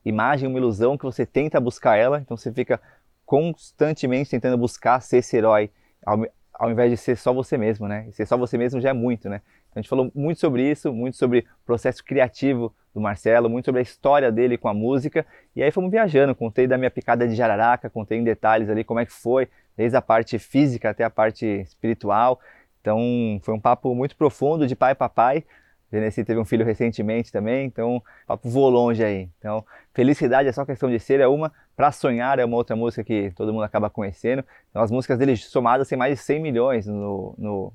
imagem, 0.05 0.49
uma 0.49 0.59
ilusão 0.59 0.99
que 0.99 1.05
você 1.05 1.25
tenta 1.25 1.61
buscar 1.61 1.97
ela, 1.97 2.21
então 2.21 2.37
você 2.37 2.53
fica 2.53 2.81
constantemente 3.25 4.31
tentando 4.31 4.59
buscar 4.59 5.01
ser 5.01 5.19
esse 5.19 5.37
herói, 5.37 5.71
ao, 6.05 6.27
ao 6.53 6.71
invés 6.71 6.91
de 6.91 6.97
ser 6.97 7.17
só 7.17 7.33
você 7.33 7.57
mesmo, 7.57 7.89
né? 7.89 8.07
E 8.09 8.13
ser 8.13 8.27
só 8.27 8.37
você 8.37 8.59
mesmo 8.59 8.81
já 8.81 8.91
é 8.91 8.93
muito, 8.93 9.29
né? 9.29 9.41
Então 9.71 9.75
a 9.77 9.81
gente 9.81 9.89
falou 9.89 10.11
muito 10.15 10.41
sobre 10.41 10.69
isso, 10.69 10.93
muito 10.93 11.17
sobre 11.17 11.41
o 11.41 11.65
processo 11.65 12.05
criativo 12.05 12.75
do 12.93 13.01
Marcelo, 13.01 13.49
muito 13.49 13.67
sobre 13.67 13.79
a 13.79 13.83
história 13.83 14.31
dele 14.33 14.59
com 14.59 14.69
a 14.69 14.75
música. 14.75 15.25
E 15.55 15.63
aí 15.63 15.71
fomos 15.71 15.91
viajando, 15.91 16.35
contei 16.35 16.67
da 16.67 16.77
minha 16.77 16.91
picada 16.91 17.27
de 17.27 17.35
jararaca, 17.35 17.89
contei 17.89 18.19
em 18.19 18.25
detalhes 18.25 18.69
ali 18.69 18.83
como 18.85 19.01
é 19.01 19.07
que 19.07 19.13
foi, 19.13 19.49
desde 19.77 19.97
a 19.97 20.03
parte 20.03 20.39
física 20.39 20.91
até 20.91 21.05
a 21.05 21.11
parte 21.11 21.47
espiritual. 21.47 22.41
Então 22.81 23.41
foi 23.43 23.55
um 23.55 23.61
papo 23.61 23.95
muito 23.95 24.17
profundo 24.17 24.67
de 24.67 24.75
pai 24.75 24.95
para 24.95 25.09
pai. 25.09 25.45
Genesi 25.93 26.25
teve 26.25 26.39
um 26.39 26.45
filho 26.45 26.65
recentemente 26.65 27.33
também, 27.33 27.67
então 27.67 28.03
papo 28.27 28.49
voou 28.49 28.71
longe 28.71 29.03
aí. 29.03 29.29
Então, 29.39 29.65
felicidade 29.93 30.49
é 30.49 30.53
só 30.53 30.65
questão 30.65 30.89
de 30.89 30.99
ser, 31.01 31.21
é 31.21 31.27
uma. 31.27 31.53
Pra 31.77 31.91
Sonhar 31.91 32.39
é 32.39 32.45
uma 32.45 32.57
outra 32.57 32.77
música 32.77 33.03
que 33.03 33.33
todo 33.35 33.53
mundo 33.53 33.65
acaba 33.65 33.91
conhecendo. 33.91 34.45
Então, 34.71 34.83
as 34.83 34.91
músicas 34.91 35.19
dele 35.19 35.37
somadas 35.37 35.89
têm 35.89 35.99
mais 35.99 36.17
de 36.17 36.25
100 36.25 36.41
milhões 36.41 36.87
no, 36.87 37.35
no, 37.39 37.73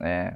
é, 0.00 0.34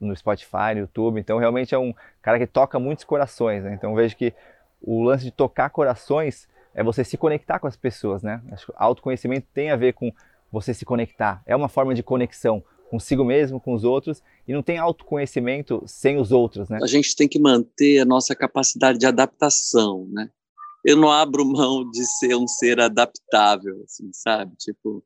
no 0.00 0.16
Spotify, 0.16 0.74
no 0.74 0.80
YouTube. 0.80 1.20
Então, 1.20 1.38
realmente 1.38 1.74
é 1.74 1.78
um 1.78 1.92
cara 2.22 2.38
que 2.38 2.46
toca 2.46 2.78
muitos 2.78 3.04
corações. 3.04 3.64
Né? 3.64 3.74
Então, 3.74 3.94
vejo 3.94 4.16
que 4.16 4.32
o 4.80 5.02
lance 5.02 5.24
de 5.24 5.30
tocar 5.30 5.70
corações 5.70 6.48
é 6.74 6.82
você 6.82 7.04
se 7.04 7.16
conectar 7.16 7.58
com 7.58 7.66
as 7.66 7.76
pessoas, 7.76 8.22
né? 8.22 8.40
Acho 8.50 8.66
que 8.66 8.72
autoconhecimento 8.76 9.46
tem 9.52 9.70
a 9.70 9.76
ver 9.76 9.92
com 9.92 10.12
você 10.50 10.72
se 10.72 10.84
conectar. 10.84 11.42
É 11.44 11.54
uma 11.54 11.68
forma 11.68 11.94
de 11.94 12.02
conexão 12.02 12.62
consigo 12.92 13.24
mesmo, 13.24 13.58
com 13.58 13.72
os 13.72 13.84
outros, 13.84 14.22
e 14.46 14.52
não 14.52 14.62
tem 14.62 14.76
autoconhecimento 14.76 15.82
sem 15.86 16.18
os 16.18 16.30
outros, 16.30 16.68
né? 16.68 16.78
A 16.82 16.86
gente 16.86 17.16
tem 17.16 17.26
que 17.26 17.40
manter 17.40 18.00
a 18.00 18.04
nossa 18.04 18.36
capacidade 18.36 18.98
de 18.98 19.06
adaptação, 19.06 20.06
né? 20.12 20.28
Eu 20.84 20.98
não 20.98 21.10
abro 21.10 21.42
mão 21.42 21.90
de 21.90 22.04
ser 22.18 22.36
um 22.36 22.46
ser 22.46 22.78
adaptável, 22.80 23.82
assim, 23.82 24.10
sabe? 24.12 24.54
Tipo, 24.58 25.02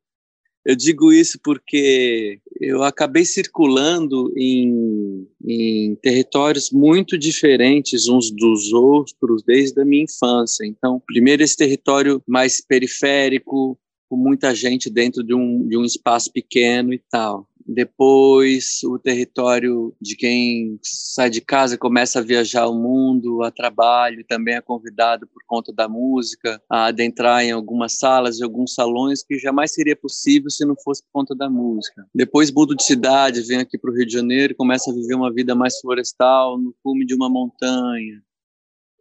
eu 0.64 0.74
digo 0.74 1.12
isso 1.12 1.38
porque 1.44 2.40
eu 2.60 2.82
acabei 2.82 3.24
circulando 3.24 4.32
em, 4.36 5.24
em 5.46 5.94
territórios 6.02 6.72
muito 6.72 7.16
diferentes 7.16 8.08
uns 8.08 8.32
dos 8.32 8.72
outros 8.72 9.44
desde 9.44 9.80
a 9.80 9.84
minha 9.84 10.02
infância. 10.02 10.66
Então, 10.66 11.00
primeiro 11.06 11.44
esse 11.44 11.56
território 11.56 12.20
mais 12.26 12.60
periférico, 12.60 13.78
com 14.08 14.16
muita 14.16 14.52
gente 14.52 14.90
dentro 14.90 15.22
de 15.22 15.34
um, 15.34 15.68
de 15.68 15.76
um 15.76 15.84
espaço 15.84 16.32
pequeno 16.32 16.92
e 16.92 17.00
tal. 17.10 17.46
Depois, 17.68 18.80
o 18.84 18.96
território 18.96 19.92
de 20.00 20.14
quem 20.14 20.78
sai 20.82 21.28
de 21.28 21.40
casa 21.40 21.74
e 21.74 21.78
começa 21.78 22.20
a 22.20 22.22
viajar 22.22 22.68
o 22.68 22.74
mundo, 22.74 23.42
a 23.42 23.50
trabalho, 23.50 24.24
também 24.28 24.54
é 24.54 24.60
convidado 24.60 25.26
por 25.26 25.42
conta 25.46 25.72
da 25.72 25.88
música 25.88 26.62
a 26.70 26.86
adentrar 26.86 27.42
em 27.42 27.50
algumas 27.50 27.98
salas 27.98 28.38
e 28.38 28.44
alguns 28.44 28.72
salões 28.72 29.24
que 29.24 29.36
jamais 29.38 29.72
seria 29.74 29.96
possível 29.96 30.48
se 30.48 30.64
não 30.64 30.76
fosse 30.76 31.02
por 31.02 31.10
conta 31.12 31.34
da 31.34 31.50
música. 31.50 32.06
Depois, 32.14 32.52
mudo 32.52 32.76
de 32.76 32.84
cidade, 32.84 33.42
venho 33.42 33.62
aqui 33.62 33.76
para 33.76 33.90
o 33.90 33.94
Rio 33.94 34.06
de 34.06 34.12
Janeiro 34.12 34.52
e 34.52 34.56
começo 34.56 34.88
a 34.88 34.94
viver 34.94 35.14
uma 35.14 35.32
vida 35.32 35.54
mais 35.54 35.80
florestal, 35.80 36.56
no 36.58 36.72
cume 36.84 37.04
de 37.04 37.14
uma 37.14 37.28
montanha. 37.28 38.22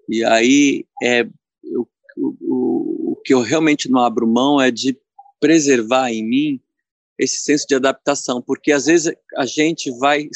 E 0.09 0.23
aí, 0.23 0.85
é, 1.03 1.27
o, 1.63 1.87
o 3.11 3.21
que 3.23 3.33
eu 3.33 3.41
realmente 3.41 3.89
não 3.89 4.01
abro 4.01 4.27
mão 4.27 4.59
é 4.59 4.71
de 4.71 4.97
preservar 5.39 6.11
em 6.11 6.27
mim 6.27 6.61
esse 7.17 7.41
senso 7.41 7.65
de 7.67 7.75
adaptação, 7.75 8.41
porque 8.41 8.71
às 8.71 8.85
vezes 8.85 9.13
a 9.37 9.45
gente 9.45 9.91
vai 9.97 10.27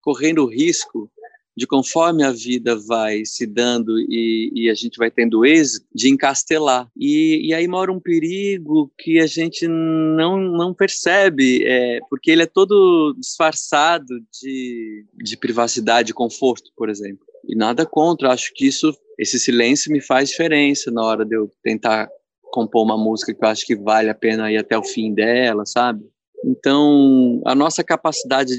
correndo 0.00 0.44
o 0.44 0.46
risco 0.46 1.10
de 1.56 1.66
conforme 1.66 2.22
a 2.22 2.30
vida 2.30 2.76
vai 2.76 3.24
se 3.24 3.46
dando 3.46 3.98
e, 3.98 4.52
e, 4.54 4.70
a 4.70 4.74
gente 4.74 4.98
vai 4.98 5.10
tendo 5.10 5.44
êxito, 5.46 5.86
de 5.94 6.10
encastelar. 6.10 6.86
E, 6.94 7.48
e, 7.48 7.54
aí 7.54 7.66
mora 7.66 7.90
um 7.90 7.98
perigo 7.98 8.92
que 8.98 9.18
a 9.18 9.26
gente 9.26 9.66
não, 9.66 10.38
não 10.38 10.74
percebe, 10.74 11.64
é, 11.66 11.98
porque 12.10 12.30
ele 12.30 12.42
é 12.42 12.46
todo 12.46 13.16
disfarçado 13.18 14.20
de, 14.30 15.06
de 15.14 15.36
privacidade 15.38 16.10
e 16.10 16.14
conforto, 16.14 16.70
por 16.76 16.90
exemplo. 16.90 17.24
E 17.48 17.56
nada 17.56 17.86
contra, 17.86 18.32
acho 18.32 18.52
que 18.52 18.66
isso, 18.66 18.94
esse 19.18 19.38
silêncio 19.38 19.90
me 19.90 20.02
faz 20.02 20.28
diferença 20.28 20.90
na 20.90 21.02
hora 21.02 21.24
de 21.24 21.36
eu 21.36 21.50
tentar 21.62 22.10
compor 22.50 22.84
uma 22.84 22.96
música 22.96 23.34
que 23.34 23.44
eu 23.44 23.48
acho 23.48 23.66
que 23.66 23.76
vale 23.76 24.08
a 24.08 24.14
pena 24.14 24.50
ir 24.50 24.56
até 24.56 24.76
o 24.76 24.84
fim 24.84 25.12
dela, 25.12 25.64
sabe? 25.66 26.04
Então, 26.44 27.40
a 27.44 27.54
nossa 27.54 27.82
capacidade 27.82 28.54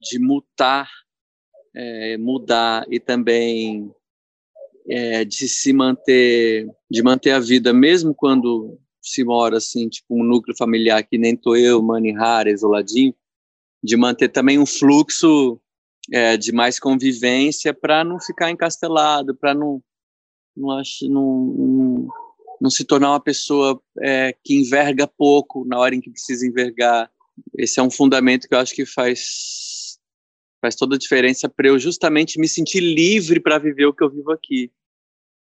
de 0.00 0.18
mutar, 0.18 0.88
é, 1.74 2.16
mudar 2.16 2.84
e 2.90 3.00
também 3.00 3.90
é, 4.88 5.24
de 5.24 5.48
se 5.48 5.72
manter, 5.72 6.68
de 6.90 7.02
manter 7.02 7.32
a 7.32 7.40
vida, 7.40 7.72
mesmo 7.72 8.14
quando 8.14 8.78
se 9.00 9.24
mora 9.24 9.56
assim, 9.56 9.88
tipo 9.88 10.14
um 10.14 10.24
núcleo 10.24 10.56
familiar 10.56 11.02
que 11.02 11.18
nem 11.18 11.36
tô 11.36 11.56
eu, 11.56 11.82
Mani 11.82 12.12
Rara, 12.12 12.50
isoladinho, 12.50 13.14
de 13.82 13.96
manter 13.96 14.28
também 14.28 14.58
um 14.58 14.66
fluxo 14.66 15.60
é, 16.12 16.36
de 16.36 16.52
mais 16.52 16.78
convivência 16.78 17.74
para 17.74 18.04
não 18.04 18.20
ficar 18.20 18.50
encastelado, 18.50 19.34
para 19.34 19.54
não 19.54 19.82
não, 20.54 20.70
acho, 20.70 21.08
não, 21.08 21.44
não 21.46 22.08
não 22.62 22.70
se 22.70 22.84
tornar 22.84 23.10
uma 23.10 23.20
pessoa 23.20 23.82
é, 24.00 24.32
que 24.44 24.54
enverga 24.54 25.04
pouco 25.04 25.64
na 25.66 25.76
hora 25.80 25.96
em 25.96 26.00
que 26.00 26.12
precisa 26.12 26.46
envergar. 26.46 27.10
Esse 27.58 27.80
é 27.80 27.82
um 27.82 27.90
fundamento 27.90 28.48
que 28.48 28.54
eu 28.54 28.58
acho 28.60 28.72
que 28.72 28.86
faz 28.86 29.98
faz 30.60 30.76
toda 30.76 30.94
a 30.94 30.98
diferença 30.98 31.48
para 31.48 31.66
eu 31.66 31.76
justamente 31.76 32.38
me 32.38 32.46
sentir 32.46 32.78
livre 32.78 33.40
para 33.40 33.58
viver 33.58 33.86
o 33.86 33.92
que 33.92 34.04
eu 34.04 34.08
vivo 34.08 34.30
aqui. 34.30 34.70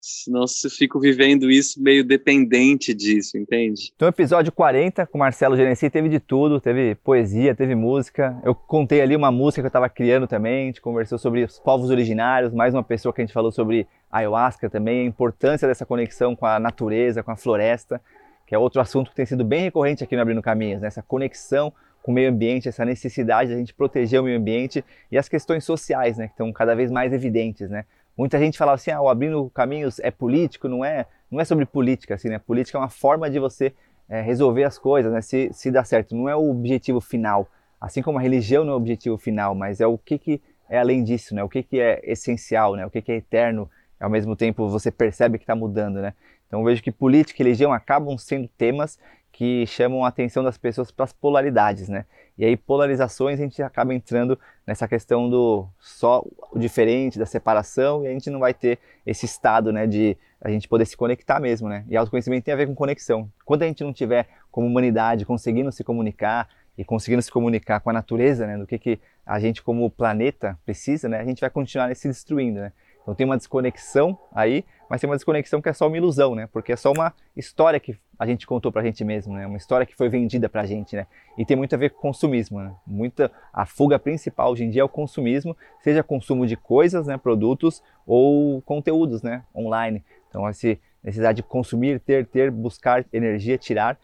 Senão 0.04 0.40
eu 0.40 0.70
fico 0.70 0.98
vivendo 0.98 1.48
isso 1.48 1.80
meio 1.80 2.02
dependente 2.02 2.92
disso, 2.92 3.38
entende? 3.38 3.92
Então, 3.94 4.08
episódio 4.08 4.50
40 4.50 5.06
com 5.06 5.16
Marcelo 5.16 5.56
Gerenci 5.56 5.88
teve 5.88 6.08
de 6.08 6.18
tudo, 6.18 6.60
teve 6.60 6.96
poesia, 6.96 7.54
teve 7.54 7.76
música. 7.76 8.36
Eu 8.42 8.52
contei 8.52 9.00
ali 9.00 9.14
uma 9.14 9.30
música 9.30 9.62
que 9.62 9.66
eu 9.66 9.68
estava 9.68 9.88
criando 9.88 10.26
também, 10.26 10.64
a 10.64 10.66
gente 10.66 10.80
conversou 10.80 11.18
sobre 11.18 11.44
os 11.44 11.60
povos 11.60 11.88
originários, 11.88 12.52
mais 12.52 12.74
uma 12.74 12.82
pessoa 12.82 13.12
que 13.12 13.20
a 13.20 13.24
gente 13.24 13.32
falou 13.32 13.52
sobre 13.52 13.86
ayahuasca 14.10 14.68
também, 14.68 15.02
a 15.02 15.04
importância 15.04 15.68
dessa 15.68 15.86
conexão 15.86 16.34
com 16.34 16.46
a 16.46 16.58
natureza, 16.58 17.22
com 17.22 17.30
a 17.30 17.36
floresta, 17.36 18.00
que 18.44 18.56
é 18.56 18.58
outro 18.58 18.80
assunto 18.80 19.10
que 19.10 19.16
tem 19.16 19.24
sido 19.24 19.44
bem 19.44 19.62
recorrente 19.62 20.02
aqui 20.02 20.16
no 20.16 20.22
Abrindo 20.22 20.42
Caminhos, 20.42 20.80
né? 20.80 20.88
essa 20.88 21.00
conexão 21.00 21.72
com 22.02 22.10
o 22.10 22.14
meio 22.14 22.28
ambiente, 22.28 22.68
essa 22.68 22.84
necessidade 22.84 23.50
de 23.50 23.54
a 23.54 23.58
gente 23.58 23.72
proteger 23.72 24.20
o 24.20 24.24
meio 24.24 24.36
ambiente 24.36 24.84
e 25.12 25.16
as 25.16 25.28
questões 25.28 25.64
sociais, 25.64 26.18
né, 26.18 26.26
que 26.26 26.32
estão 26.32 26.52
cada 26.52 26.74
vez 26.74 26.90
mais 26.90 27.12
evidentes, 27.12 27.70
né? 27.70 27.84
Muita 28.16 28.38
gente 28.38 28.58
falava 28.58 28.74
assim, 28.74 28.90
ah, 28.90 29.00
o 29.00 29.08
Abrindo 29.08 29.50
Caminhos 29.54 29.98
é 30.00 30.10
político, 30.10 30.68
não 30.68 30.84
é, 30.84 31.06
não 31.30 31.40
é 31.40 31.44
sobre 31.44 31.64
política, 31.64 32.14
assim, 32.14 32.28
né? 32.28 32.38
Política 32.38 32.76
é 32.76 32.80
uma 32.80 32.90
forma 32.90 33.30
de 33.30 33.38
você 33.38 33.72
é, 34.08 34.20
resolver 34.20 34.64
as 34.64 34.78
coisas, 34.78 35.12
né? 35.12 35.20
Se, 35.22 35.50
se 35.52 35.70
dá 35.70 35.82
certo, 35.82 36.14
não 36.14 36.28
é 36.28 36.36
o 36.36 36.50
objetivo 36.50 37.00
final. 37.00 37.48
Assim 37.80 38.02
como 38.02 38.18
a 38.18 38.20
religião 38.20 38.64
não 38.64 38.72
é 38.72 38.74
o 38.74 38.78
objetivo 38.78 39.16
final, 39.16 39.54
mas 39.54 39.80
é 39.80 39.86
o 39.86 39.96
que, 39.96 40.18
que 40.18 40.42
é 40.68 40.78
além 40.78 41.02
disso, 41.02 41.34
né? 41.34 41.42
O 41.42 41.48
que, 41.48 41.62
que 41.62 41.80
é 41.80 42.00
essencial, 42.04 42.76
né? 42.76 42.86
O 42.86 42.90
que, 42.90 43.00
que 43.00 43.12
é 43.12 43.16
eterno, 43.16 43.70
ao 43.98 44.10
mesmo 44.10 44.36
tempo 44.36 44.68
você 44.68 44.90
percebe 44.90 45.38
que 45.38 45.44
está 45.44 45.54
mudando, 45.54 46.00
né? 46.00 46.12
Então 46.46 46.62
vejo 46.62 46.82
que 46.82 46.92
política 46.92 47.40
e 47.40 47.44
religião 47.44 47.72
acabam 47.72 48.18
sendo 48.18 48.46
temas 48.46 48.98
que 49.32 49.66
chamam 49.66 50.04
a 50.04 50.08
atenção 50.08 50.44
das 50.44 50.58
pessoas 50.58 50.90
para 50.90 51.04
as 51.04 51.12
polaridades, 51.12 51.88
né? 51.88 52.04
E 52.36 52.44
aí 52.44 52.56
polarizações 52.56 53.40
a 53.40 53.42
gente 53.42 53.62
acaba 53.62 53.94
entrando 53.94 54.38
nessa 54.66 54.86
questão 54.86 55.28
do 55.28 55.66
só 55.80 56.22
o 56.52 56.58
diferente, 56.58 57.18
da 57.18 57.24
separação, 57.24 58.04
e 58.04 58.08
a 58.08 58.10
gente 58.10 58.28
não 58.28 58.38
vai 58.38 58.52
ter 58.52 58.78
esse 59.06 59.24
estado, 59.24 59.72
né, 59.72 59.86
de 59.86 60.16
a 60.40 60.50
gente 60.50 60.68
poder 60.68 60.84
se 60.84 60.96
conectar 60.96 61.40
mesmo, 61.40 61.68
né? 61.68 61.84
E 61.88 61.96
autoconhecimento 61.96 62.44
tem 62.44 62.52
a 62.52 62.56
ver 62.56 62.66
com 62.66 62.74
conexão. 62.74 63.30
Quando 63.44 63.62
a 63.62 63.66
gente 63.66 63.82
não 63.82 63.92
tiver 63.92 64.28
como 64.50 64.66
humanidade 64.66 65.24
conseguindo 65.24 65.72
se 65.72 65.82
comunicar 65.82 66.48
e 66.76 66.84
conseguindo 66.84 67.22
se 67.22 67.30
comunicar 67.30 67.80
com 67.80 67.90
a 67.90 67.92
natureza, 67.92 68.46
né, 68.46 68.58
do 68.58 68.66
que 68.66 68.78
que 68.78 69.00
a 69.24 69.38
gente 69.38 69.62
como 69.62 69.90
planeta 69.90 70.58
precisa, 70.64 71.08
né, 71.08 71.20
a 71.20 71.24
gente 71.24 71.40
vai 71.40 71.48
continuar 71.48 71.94
se 71.96 72.08
destruindo, 72.08 72.60
né? 72.60 72.72
Então 73.02 73.14
tem 73.14 73.26
uma 73.26 73.36
desconexão 73.36 74.16
aí, 74.32 74.64
mas 74.88 75.00
tem 75.00 75.10
uma 75.10 75.16
desconexão 75.16 75.60
que 75.60 75.68
é 75.68 75.72
só 75.72 75.88
uma 75.88 75.96
ilusão, 75.96 76.34
né? 76.34 76.48
Porque 76.52 76.72
é 76.72 76.76
só 76.76 76.92
uma 76.92 77.12
história 77.36 77.80
que 77.80 77.98
a 78.18 78.26
gente 78.26 78.46
contou 78.46 78.70
pra 78.70 78.82
gente 78.82 79.04
mesmo, 79.04 79.34
né? 79.34 79.46
Uma 79.46 79.56
história 79.56 79.84
que 79.84 79.96
foi 79.96 80.08
vendida 80.08 80.48
pra 80.48 80.64
gente, 80.64 80.94
né? 80.94 81.06
E 81.36 81.44
tem 81.44 81.56
muito 81.56 81.74
a 81.74 81.78
ver 81.78 81.90
com 81.90 82.00
consumismo, 82.00 82.60
né? 82.60 82.72
Muita 82.86 83.30
a 83.52 83.66
fuga 83.66 83.98
principal 83.98 84.52
hoje 84.52 84.64
em 84.64 84.70
dia 84.70 84.82
é 84.82 84.84
o 84.84 84.88
consumismo, 84.88 85.56
seja 85.80 86.02
consumo 86.02 86.46
de 86.46 86.56
coisas, 86.56 87.06
né, 87.06 87.16
produtos 87.18 87.82
ou 88.06 88.62
conteúdos, 88.62 89.22
né, 89.22 89.42
online. 89.54 90.04
Então 90.28 90.46
essa 90.46 90.78
necessidade 91.02 91.36
de 91.36 91.42
consumir, 91.42 91.98
ter, 92.00 92.26
ter, 92.26 92.50
buscar 92.50 93.04
energia, 93.12 93.58
tirar, 93.58 93.98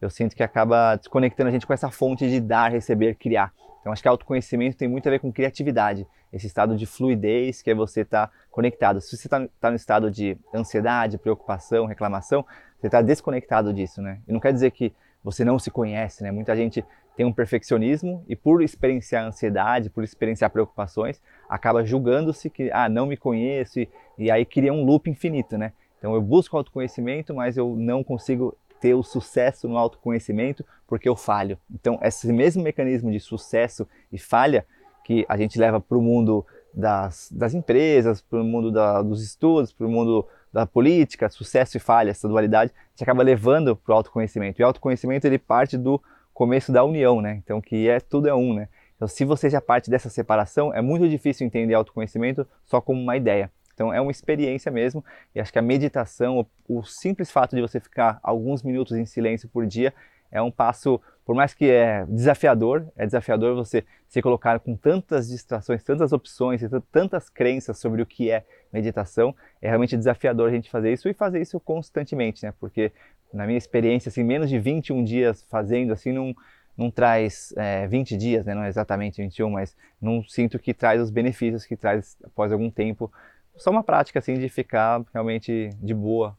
eu 0.00 0.10
sinto 0.10 0.36
que 0.36 0.42
acaba 0.42 0.96
desconectando 0.96 1.48
a 1.48 1.52
gente 1.52 1.66
com 1.66 1.72
essa 1.72 1.90
fonte 1.90 2.28
de 2.28 2.38
dar, 2.38 2.70
receber, 2.70 3.14
criar. 3.14 3.52
Então 3.84 3.92
acho 3.92 4.00
que 4.00 4.08
autoconhecimento 4.08 4.78
tem 4.78 4.88
muito 4.88 5.06
a 5.06 5.10
ver 5.10 5.18
com 5.18 5.30
criatividade, 5.30 6.06
esse 6.32 6.46
estado 6.46 6.74
de 6.74 6.86
fluidez 6.86 7.60
que 7.60 7.70
é 7.70 7.74
você 7.74 8.00
estar 8.00 8.28
tá 8.28 8.32
conectado. 8.50 8.98
Se 8.98 9.14
você 9.14 9.26
está 9.26 9.46
tá 9.60 9.68
no 9.68 9.76
estado 9.76 10.10
de 10.10 10.38
ansiedade, 10.54 11.18
preocupação, 11.18 11.84
reclamação, 11.84 12.46
você 12.80 12.86
está 12.86 13.02
desconectado 13.02 13.74
disso, 13.74 14.00
né? 14.00 14.20
E 14.26 14.32
não 14.32 14.40
quer 14.40 14.54
dizer 14.54 14.70
que 14.70 14.90
você 15.22 15.44
não 15.44 15.58
se 15.58 15.70
conhece, 15.70 16.22
né? 16.22 16.32
Muita 16.32 16.56
gente 16.56 16.82
tem 17.14 17.26
um 17.26 17.32
perfeccionismo 17.32 18.24
e 18.26 18.34
por 18.34 18.62
experienciar 18.62 19.22
ansiedade, 19.22 19.90
por 19.90 20.02
experienciar 20.02 20.50
preocupações, 20.50 21.20
acaba 21.46 21.84
julgando-se 21.84 22.48
que, 22.48 22.70
ah, 22.72 22.88
não 22.88 23.04
me 23.04 23.18
conheço 23.18 23.80
e, 23.80 23.88
e 24.16 24.30
aí 24.30 24.46
cria 24.46 24.72
um 24.72 24.82
loop 24.82 25.10
infinito, 25.10 25.58
né? 25.58 25.74
Então 25.98 26.14
eu 26.14 26.22
busco 26.22 26.56
autoconhecimento, 26.56 27.34
mas 27.34 27.58
eu 27.58 27.76
não 27.76 28.02
consigo 28.02 28.56
ter 28.84 28.92
o 28.92 29.02
sucesso 29.02 29.66
no 29.66 29.78
autoconhecimento 29.78 30.62
porque 30.86 31.08
eu 31.08 31.16
falho. 31.16 31.56
Então, 31.70 31.98
esse 32.02 32.30
mesmo 32.30 32.62
mecanismo 32.62 33.10
de 33.10 33.18
sucesso 33.18 33.88
e 34.12 34.18
falha 34.18 34.66
que 35.06 35.24
a 35.26 35.38
gente 35.38 35.58
leva 35.58 35.80
para 35.80 35.96
o 35.96 36.02
mundo 36.02 36.44
das, 36.74 37.30
das 37.32 37.54
empresas, 37.54 38.20
para 38.20 38.42
o 38.42 38.44
mundo 38.44 38.70
da, 38.70 39.00
dos 39.00 39.22
estudos, 39.22 39.72
para 39.72 39.86
o 39.86 39.90
mundo 39.90 40.26
da 40.52 40.66
política, 40.66 41.30
sucesso 41.30 41.78
e 41.78 41.80
falha, 41.80 42.10
essa 42.10 42.28
dualidade, 42.28 42.74
a 42.76 42.90
gente 42.90 43.02
acaba 43.04 43.22
levando 43.22 43.74
para 43.74 43.94
o 43.94 43.96
autoconhecimento. 43.96 44.60
E 44.60 44.62
o 44.62 44.66
autoconhecimento 44.66 45.26
ele 45.26 45.38
parte 45.38 45.78
do 45.78 45.98
começo 46.34 46.70
da 46.70 46.84
união, 46.84 47.22
né? 47.22 47.40
Então, 47.42 47.62
que 47.62 47.88
é 47.88 48.00
tudo 48.00 48.28
é 48.28 48.34
um, 48.34 48.52
né? 48.52 48.68
Então, 48.96 49.08
se 49.08 49.24
você 49.24 49.48
já 49.48 49.62
parte 49.62 49.88
dessa 49.88 50.10
separação, 50.10 50.74
é 50.74 50.82
muito 50.82 51.08
difícil 51.08 51.46
entender 51.46 51.72
autoconhecimento 51.72 52.46
só 52.66 52.82
como 52.82 53.00
uma 53.00 53.16
ideia. 53.16 53.50
Então 53.74 53.92
é 53.92 54.00
uma 54.00 54.10
experiência 54.10 54.70
mesmo, 54.70 55.04
e 55.34 55.40
acho 55.40 55.52
que 55.52 55.58
a 55.58 55.62
meditação, 55.62 56.46
o, 56.68 56.78
o, 56.78 56.84
simples 56.84 57.30
fato 57.30 57.54
de 57.54 57.60
você 57.60 57.80
ficar 57.80 58.18
alguns 58.22 58.62
minutos 58.62 58.96
em 58.96 59.04
silêncio 59.04 59.48
por 59.48 59.66
dia, 59.66 59.92
é 60.30 60.40
um 60.40 60.50
passo, 60.50 61.00
por 61.24 61.34
mais 61.34 61.54
que 61.54 61.70
é 61.70 62.04
desafiador, 62.06 62.86
é 62.96 63.04
desafiador 63.06 63.54
você 63.54 63.84
se 64.08 64.22
colocar 64.22 64.58
com 64.60 64.76
tantas 64.76 65.28
distrações, 65.28 65.82
tantas 65.82 66.12
opções 66.12 66.62
e 66.62 66.68
tantas 66.90 67.28
crenças 67.28 67.78
sobre 67.78 68.02
o 68.02 68.06
que 68.06 68.30
é 68.30 68.44
meditação, 68.72 69.34
é 69.60 69.68
realmente 69.68 69.96
desafiador 69.96 70.48
a 70.48 70.52
gente 70.52 70.70
fazer 70.70 70.92
isso 70.92 71.08
e 71.08 71.14
fazer 71.14 71.40
isso 71.40 71.60
constantemente, 71.60 72.44
né? 72.44 72.52
Porque 72.58 72.92
na 73.32 73.46
minha 73.46 73.58
experiência, 73.58 74.08
assim, 74.08 74.22
menos 74.22 74.48
de 74.48 74.58
21 74.58 75.02
dias 75.02 75.44
fazendo, 75.48 75.92
assim, 75.92 76.12
não, 76.12 76.34
não 76.76 76.90
traz 76.90 77.52
é, 77.56 77.86
20 77.86 78.16
dias, 78.16 78.46
né? 78.46 78.54
não 78.54 78.62
é 78.62 78.68
exatamente 78.68 79.22
21, 79.22 79.50
mas 79.50 79.76
não 80.00 80.22
sinto 80.24 80.58
que 80.58 80.72
traz 80.72 81.00
os 81.00 81.10
benefícios 81.10 81.66
que 81.66 81.76
traz 81.76 82.16
após 82.24 82.52
algum 82.52 82.70
tempo. 82.70 83.12
Só 83.56 83.70
uma 83.70 83.82
prática 83.82 84.18
assim 84.18 84.34
de 84.34 84.48
ficar 84.48 85.02
realmente 85.12 85.70
de 85.80 85.94
boa. 85.94 86.36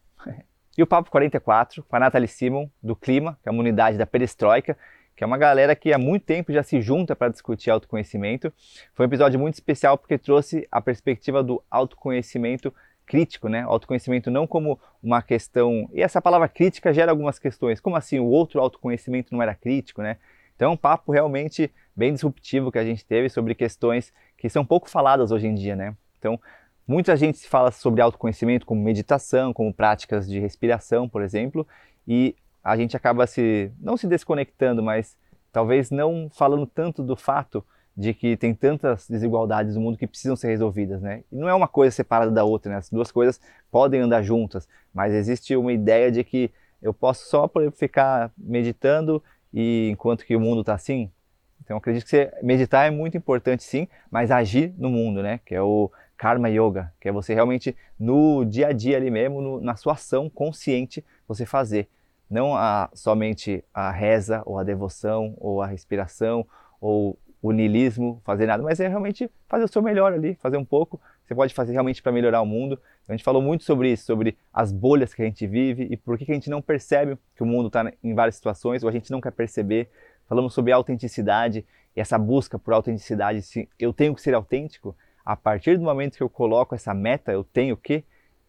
E 0.77 0.83
o 0.83 0.87
Papo 0.87 1.09
44 1.09 1.83
com 1.83 1.95
a 1.95 1.99
Nathalie 1.99 2.27
Simon, 2.27 2.69
do 2.83 2.95
Clima, 2.95 3.37
que 3.41 3.47
é 3.47 3.51
uma 3.51 3.61
unidade 3.61 3.97
da 3.97 4.05
Perestroika, 4.05 4.77
que 5.15 5.23
é 5.23 5.27
uma 5.27 5.37
galera 5.37 5.75
que 5.75 5.93
há 5.93 5.97
muito 5.97 6.23
tempo 6.23 6.51
já 6.51 6.61
se 6.61 6.81
junta 6.81 7.15
para 7.15 7.31
discutir 7.31 7.69
autoconhecimento. 7.69 8.51
Foi 8.93 9.05
um 9.05 9.09
episódio 9.09 9.39
muito 9.39 9.53
especial 9.53 9.97
porque 9.97 10.17
trouxe 10.17 10.67
a 10.69 10.81
perspectiva 10.81 11.41
do 11.41 11.63
autoconhecimento 11.71 12.73
crítico, 13.05 13.47
né? 13.47 13.61
Autoconhecimento 13.61 14.29
não 14.29 14.45
como 14.45 14.77
uma 15.01 15.21
questão. 15.21 15.89
E 15.93 16.01
essa 16.01 16.21
palavra 16.21 16.49
crítica 16.49 16.93
gera 16.93 17.11
algumas 17.11 17.39
questões. 17.39 17.79
Como 17.79 17.95
assim 17.95 18.19
o 18.19 18.25
outro 18.25 18.59
autoconhecimento 18.59 19.33
não 19.33 19.41
era 19.41 19.55
crítico, 19.55 20.01
né? 20.01 20.17
Então 20.55 20.71
é 20.71 20.73
um 20.73 20.77
papo 20.77 21.13
realmente 21.13 21.71
bem 21.95 22.13
disruptivo 22.13 22.71
que 22.71 22.79
a 22.79 22.83
gente 22.83 23.05
teve 23.05 23.29
sobre 23.29 23.55
questões 23.55 24.11
que 24.37 24.49
são 24.49 24.65
pouco 24.65 24.89
faladas 24.89 25.31
hoje 25.31 25.47
em 25.47 25.55
dia, 25.55 25.75
né? 25.75 25.95
Então, 26.19 26.39
muita 26.87 27.15
gente 27.15 27.47
fala 27.47 27.71
sobre 27.71 28.01
autoconhecimento 28.01 28.65
como 28.65 28.81
meditação, 28.81 29.53
como 29.53 29.73
práticas 29.73 30.27
de 30.27 30.39
respiração, 30.39 31.09
por 31.09 31.21
exemplo, 31.21 31.67
e 32.07 32.35
a 32.63 32.75
gente 32.77 32.95
acaba 32.95 33.27
se 33.27 33.71
não 33.79 33.97
se 33.97 34.07
desconectando, 34.07 34.81
mas 34.81 35.17
talvez 35.51 35.91
não 35.91 36.29
falando 36.33 36.65
tanto 36.65 37.03
do 37.03 37.15
fato 37.15 37.63
de 37.95 38.13
que 38.13 38.35
tem 38.35 38.53
tantas 38.53 39.07
desigualdades 39.07 39.75
no 39.75 39.81
mundo 39.81 39.97
que 39.97 40.05
precisam 40.05 40.35
ser 40.35 40.49
resolvidas, 40.49 41.01
né? 41.01 41.23
E 41.31 41.35
não 41.35 41.47
é 41.47 41.53
uma 41.53 41.67
coisa 41.67 41.95
separada 41.95 42.29
da 42.29 42.43
outra, 42.43 42.71
né? 42.71 42.77
As 42.77 42.89
duas 42.89 43.09
coisas 43.09 43.39
podem 43.71 44.01
andar 44.01 44.21
juntas, 44.21 44.67
mas 44.93 45.13
existe 45.13 45.55
uma 45.55 45.71
ideia 45.71 46.11
de 46.11 46.23
que 46.23 46.51
eu 46.81 46.93
posso 46.93 47.29
só 47.29 47.49
ficar 47.73 48.31
meditando 48.37 49.23
e 49.53 49.89
enquanto 49.91 50.25
que 50.25 50.35
o 50.35 50.39
mundo 50.41 50.61
está 50.61 50.73
assim. 50.73 51.09
Então, 51.63 51.77
acredito 51.77 52.05
que 52.05 52.31
meditar 52.43 52.85
é 52.85 52.91
muito 52.91 53.17
importante, 53.17 53.63
sim, 53.63 53.87
mas 54.11 54.29
agir 54.29 54.73
no 54.77 54.89
mundo, 54.89 55.23
né? 55.23 55.39
Que 55.45 55.55
é 55.55 55.61
o 55.61 55.89
karma 56.25 56.49
yoga, 56.49 56.91
que 56.99 57.07
é 57.07 57.11
você 57.11 57.35
realmente 57.35 57.77
no 57.99 58.43
dia 58.43 58.69
a 58.69 58.71
dia 58.71 58.97
ali 58.97 59.11
mesmo, 59.11 59.41
no, 59.43 59.61
na 59.61 59.75
sua 59.75 59.93
ação 59.93 60.27
consciente, 60.27 61.05
você 61.27 61.45
fazer 61.45 61.87
não 62.27 62.55
a, 62.55 62.89
somente 62.95 63.63
a 63.71 63.91
reza 63.91 64.41
ou 64.43 64.57
a 64.57 64.63
devoção 64.63 65.35
ou 65.37 65.61
a 65.61 65.67
respiração 65.67 66.43
ou 66.81 67.15
o 67.43 67.51
niilismo, 67.51 68.19
fazer 68.25 68.47
nada, 68.47 68.63
mas 68.63 68.79
é 68.79 68.87
realmente 68.87 69.29
fazer 69.47 69.65
o 69.65 69.67
seu 69.67 69.83
melhor 69.83 70.13
ali, 70.13 70.33
fazer 70.41 70.57
um 70.57 70.65
pouco. 70.65 70.99
Você 71.23 71.35
pode 71.35 71.53
fazer 71.53 71.73
realmente 71.73 72.01
para 72.01 72.11
melhorar 72.11 72.41
o 72.41 72.45
mundo. 72.45 72.81
A 73.07 73.11
gente 73.11 73.23
falou 73.23 73.39
muito 73.39 73.63
sobre 73.63 73.91
isso, 73.91 74.05
sobre 74.05 74.35
as 74.51 74.71
bolhas 74.71 75.13
que 75.13 75.21
a 75.21 75.25
gente 75.25 75.45
vive 75.45 75.87
e 75.91 75.95
por 75.95 76.17
que 76.17 76.31
a 76.31 76.33
gente 76.33 76.49
não 76.49 76.59
percebe 76.59 77.19
que 77.35 77.43
o 77.43 77.45
mundo 77.45 77.67
está 77.67 77.93
em 78.03 78.15
várias 78.15 78.33
situações 78.33 78.81
ou 78.81 78.89
a 78.89 78.91
gente 78.91 79.11
não 79.11 79.21
quer 79.21 79.31
perceber. 79.31 79.91
Falamos 80.27 80.55
sobre 80.55 80.71
autenticidade 80.71 81.63
e 81.95 82.01
essa 82.01 82.17
busca 82.17 82.57
por 82.57 82.73
autenticidade. 82.73 83.43
Se 83.43 83.69
eu 83.77 83.93
tenho 83.93 84.15
que 84.15 84.21
ser 84.21 84.33
autêntico, 84.33 84.95
a 85.25 85.35
partir 85.35 85.77
do 85.77 85.83
momento 85.83 86.17
que 86.17 86.23
eu 86.23 86.29
coloco 86.29 86.75
essa 86.75 86.93
meta, 86.93 87.31
eu 87.31 87.43
tenho 87.43 87.75
que, 87.75 88.03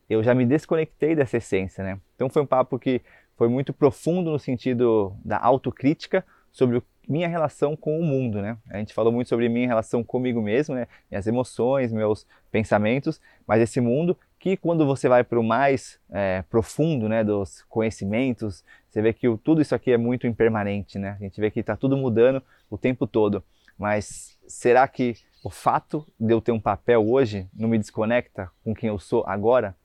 eu 0.09 0.23
já 0.23 0.35
me 0.35 0.45
desconectei 0.45 1.15
dessa 1.15 1.39
essência, 1.39 1.83
né? 1.83 1.99
Então 2.15 2.29
foi 2.29 2.43
um 2.43 2.47
papo 2.47 2.79
que 2.79 3.01
foi 3.37 3.49
muito 3.49 3.73
profundo 3.73 4.31
no 4.31 4.39
sentido 4.39 5.17
da 5.25 5.39
autocrítica 5.39 6.25
sobre 6.53 6.83
minha 7.09 7.29
relação 7.29 7.77
com 7.77 7.99
o 7.99 8.03
mundo, 8.03 8.43
né? 8.43 8.59
A 8.69 8.79
gente 8.79 8.93
falou 8.93 9.13
muito 9.13 9.29
sobre 9.29 9.49
minha 9.49 9.67
relação 9.67 10.03
comigo 10.05 10.43
mesmo, 10.43 10.75
né? 10.75 10.87
Minhas 11.11 11.27
emoções, 11.27 11.93
meus 11.93 12.27
pensamentos, 12.51 13.21
mas 13.47 13.63
esse 13.63 13.81
mundo 13.81 14.17
que 14.39 14.57
quando 14.57 14.85
você 14.85 15.09
vai 15.09 15.25
para 15.25 15.41
o 15.41 15.43
mais 15.43 15.99
é, 16.11 16.43
profundo, 16.51 17.09
né, 17.09 17.25
dos 17.25 17.63
conhecimentos, 17.69 18.63
você 18.89 19.01
vê 19.01 19.13
que 19.13 19.27
o, 19.29 19.39
tudo 19.39 19.63
isso 19.63 19.75
aqui 19.75 19.93
é 19.93 19.97
muito 19.97 20.27
impermanente, 20.27 20.99
né? 20.99 21.17
A 21.19 21.23
gente 21.23 21.41
vê 21.41 21.51
que 21.51 21.61
está 21.61 21.75
tudo 21.77 21.97
mudando 21.97 22.43
o 22.71 22.77
tempo 22.77 23.07
todo. 23.07 23.43
Mas 23.79 24.39
será 24.47 24.87
que 24.89 25.15
o 25.43 25.51
fato 25.51 26.07
de 26.19 26.33
eu 26.33 26.41
ter 26.41 26.53
um 26.53 26.61
papel 26.61 27.09
hoje 27.09 27.49
não 27.55 27.69
me 27.69 27.79
desconecta 27.79 28.51
com 28.65 28.75
quem 28.75 28.89
eu 28.89 28.99
sou 28.99 29.25
agora? 29.27 29.77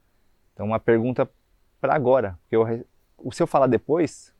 Então, 0.53 0.65
uma 0.65 0.79
pergunta 0.79 1.29
para 1.79 1.95
agora, 1.95 2.37
porque 2.41 2.55
eu, 2.55 3.31
se 3.31 3.41
eu 3.41 3.47
falar 3.47 3.67
depois, 3.67 4.33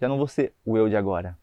já 0.00 0.08
não 0.08 0.16
vou 0.16 0.26
ser 0.26 0.52
o 0.64 0.76
eu 0.76 0.88
de 0.88 0.96
agora. 0.96 1.38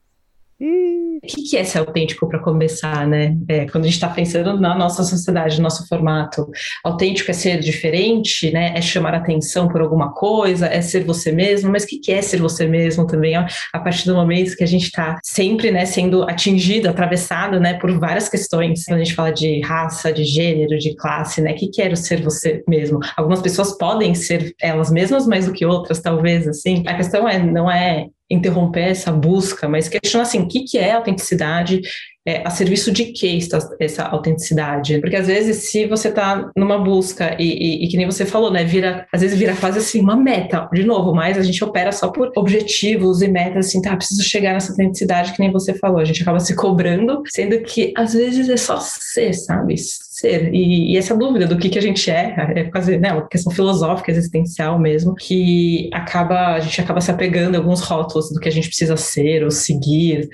O 1.17 1.27
que, 1.27 1.43
que 1.43 1.57
é 1.57 1.63
ser 1.63 1.79
autêntico 1.79 2.27
para 2.27 2.39
começar, 2.39 3.07
né? 3.07 3.35
É, 3.47 3.65
quando 3.65 3.83
a 3.83 3.87
gente 3.87 3.95
está 3.95 4.09
pensando 4.09 4.59
na 4.59 4.75
nossa 4.75 5.03
sociedade, 5.03 5.57
no 5.57 5.63
nosso 5.63 5.87
formato, 5.87 6.47
autêntico 6.83 7.29
é 7.31 7.33
ser 7.33 7.59
diferente, 7.59 8.51
né? 8.51 8.73
É 8.75 8.81
chamar 8.81 9.13
atenção 9.13 9.67
por 9.67 9.81
alguma 9.81 10.13
coisa, 10.13 10.67
é 10.67 10.81
ser 10.81 11.03
você 11.03 11.31
mesmo, 11.31 11.71
mas 11.71 11.83
o 11.83 11.87
que, 11.87 11.99
que 11.99 12.11
é 12.11 12.21
ser 12.21 12.41
você 12.41 12.65
mesmo 12.67 13.05
também? 13.05 13.35
A 13.35 13.79
partir 13.79 14.05
do 14.05 14.15
momento 14.15 14.55
que 14.55 14.63
a 14.63 14.67
gente 14.67 14.85
está 14.85 15.17
sempre, 15.23 15.71
né, 15.71 15.85
sendo 15.85 16.23
atingido, 16.23 16.89
atravessado, 16.89 17.59
né, 17.59 17.75
por 17.75 17.91
várias 17.99 18.29
questões. 18.29 18.85
Quando 18.85 19.01
a 19.01 19.03
gente 19.03 19.15
fala 19.15 19.31
de 19.31 19.61
raça, 19.61 20.11
de 20.11 20.23
gênero, 20.23 20.77
de 20.77 20.95
classe, 20.95 21.41
né? 21.41 21.51
O 21.51 21.55
que, 21.55 21.67
que 21.67 21.81
é 21.81 21.95
ser 21.95 22.21
você 22.21 22.63
mesmo? 22.67 22.99
Algumas 23.17 23.41
pessoas 23.41 23.77
podem 23.77 24.15
ser 24.15 24.53
elas 24.61 24.91
mesmas 24.91 25.27
mais 25.27 25.45
do 25.45 25.53
que 25.53 25.65
outras, 25.65 25.99
talvez, 25.99 26.47
assim. 26.47 26.83
A 26.87 26.95
questão 26.95 27.27
é, 27.27 27.39
não 27.39 27.69
é 27.69 28.07
interromper 28.31 28.89
essa 28.89 29.11
busca, 29.11 29.67
mas 29.67 29.89
questionar 29.89 30.23
assim, 30.23 30.39
o 30.39 30.47
que, 30.47 30.61
que 30.61 30.77
é 30.77 30.93
autenticidade, 30.93 31.81
é, 32.25 32.45
a 32.45 32.51
serviço 32.51 32.91
de 32.91 33.05
que 33.05 33.27
está 33.37 33.57
essa 33.79 34.03
autenticidade? 34.03 34.99
Porque 34.99 35.15
às 35.15 35.27
vezes, 35.27 35.69
se 35.69 35.87
você 35.87 36.09
está 36.09 36.51
numa 36.55 36.77
busca 36.77 37.35
e, 37.39 37.43
e, 37.43 37.85
e, 37.85 37.87
que 37.87 37.97
nem 37.97 38.05
você 38.05 38.25
falou, 38.25 38.51
né, 38.51 38.63
vira, 38.63 39.07
às 39.11 39.21
vezes 39.21 39.37
vira 39.37 39.55
quase 39.55 39.79
assim 39.79 39.99
uma 39.99 40.15
meta, 40.15 40.69
de 40.71 40.83
novo, 40.83 41.13
mas 41.13 41.37
a 41.37 41.43
gente 41.43 41.63
opera 41.63 41.91
só 41.91 42.09
por 42.09 42.31
objetivos 42.35 43.21
e 43.21 43.27
metas, 43.27 43.67
assim, 43.67 43.81
tá, 43.81 43.95
preciso 43.95 44.23
chegar 44.23 44.53
nessa 44.53 44.71
autenticidade 44.71 45.33
que 45.33 45.39
nem 45.39 45.51
você 45.51 45.73
falou, 45.73 45.99
a 45.99 46.05
gente 46.05 46.21
acaba 46.21 46.39
se 46.39 46.55
cobrando, 46.55 47.23
sendo 47.27 47.59
que 47.61 47.91
às 47.97 48.13
vezes 48.13 48.49
é 48.49 48.57
só 48.57 48.77
ser, 48.79 49.33
sabe? 49.33 49.75
Ser. 50.21 50.53
E, 50.53 50.93
e, 50.93 50.97
essa 50.97 51.15
dúvida 51.15 51.47
do 51.47 51.57
que, 51.57 51.69
que 51.69 51.79
a 51.79 51.81
gente 51.81 52.09
é, 52.09 52.35
é 52.55 52.63
quase 52.65 52.97
né, 52.97 53.11
uma 53.11 53.27
questão 53.27 53.51
filosófica, 53.51 54.11
existencial 54.11 54.79
mesmo, 54.79 55.15
que 55.15 55.89
acaba, 55.91 56.53
a 56.53 56.59
gente 56.59 56.79
acaba 56.79 57.01
se 57.01 57.11
apegando 57.11 57.55
a 57.55 57.57
alguns 57.57 57.81
rótulos 57.81 58.31
do 58.31 58.39
que 58.39 58.47
a 58.47 58.51
gente 58.51 58.67
precisa 58.67 58.95
ser 58.95 59.43
ou 59.43 59.51
seguir. 59.51 60.29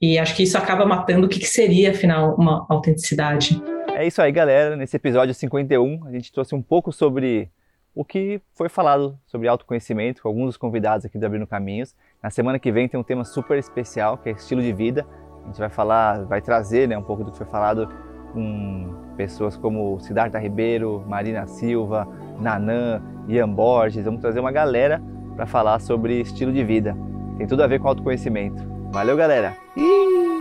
E 0.00 0.18
acho 0.18 0.34
que 0.34 0.42
isso 0.42 0.56
acaba 0.56 0.86
matando 0.86 1.26
o 1.26 1.28
que, 1.28 1.38
que 1.38 1.46
seria, 1.46 1.90
afinal, 1.90 2.34
uma 2.36 2.66
autenticidade. 2.68 3.62
É 3.94 4.06
isso 4.06 4.20
aí, 4.20 4.32
galera. 4.32 4.74
Nesse 4.74 4.96
episódio 4.96 5.34
51, 5.34 6.06
a 6.06 6.12
gente 6.12 6.32
trouxe 6.32 6.54
um 6.54 6.62
pouco 6.62 6.90
sobre 6.90 7.50
o 7.94 8.04
que 8.04 8.40
foi 8.54 8.68
falado 8.68 9.18
sobre 9.26 9.48
autoconhecimento 9.48 10.20
com 10.22 10.28
alguns 10.28 10.46
dos 10.46 10.56
convidados 10.56 11.06
aqui 11.06 11.18
do 11.18 11.24
Abrindo 11.24 11.46
Caminhos. 11.46 11.94
Na 12.22 12.30
semana 12.30 12.58
que 12.58 12.70
vem 12.72 12.88
tem 12.88 12.98
um 12.98 13.04
tema 13.04 13.24
super 13.24 13.58
especial, 13.58 14.18
que 14.18 14.28
é 14.28 14.32
estilo 14.32 14.60
de 14.60 14.72
vida. 14.72 15.06
A 15.42 15.46
gente 15.46 15.58
vai 15.58 15.70
falar, 15.70 16.24
vai 16.24 16.42
trazer 16.42 16.88
né, 16.88 16.98
um 16.98 17.02
pouco 17.02 17.24
do 17.24 17.30
que 17.30 17.38
foi 17.38 17.46
falado 17.46 17.88
com 18.32 19.05
pessoas 19.16 19.56
como 19.56 19.98
Siddhartha 20.00 20.38
Ribeiro, 20.38 21.02
Marina 21.06 21.46
Silva, 21.46 22.06
Nanã, 22.38 23.00
Ian 23.28 23.48
Borges. 23.48 24.04
Vamos 24.04 24.20
trazer 24.20 24.40
uma 24.40 24.52
galera 24.52 25.02
para 25.34 25.46
falar 25.46 25.80
sobre 25.80 26.20
estilo 26.20 26.52
de 26.52 26.62
vida. 26.62 26.96
Tem 27.38 27.46
tudo 27.46 27.62
a 27.62 27.66
ver 27.66 27.80
com 27.80 27.88
autoconhecimento. 27.88 28.62
Valeu, 28.92 29.16
galera! 29.16 29.56
Ih! 29.76 30.35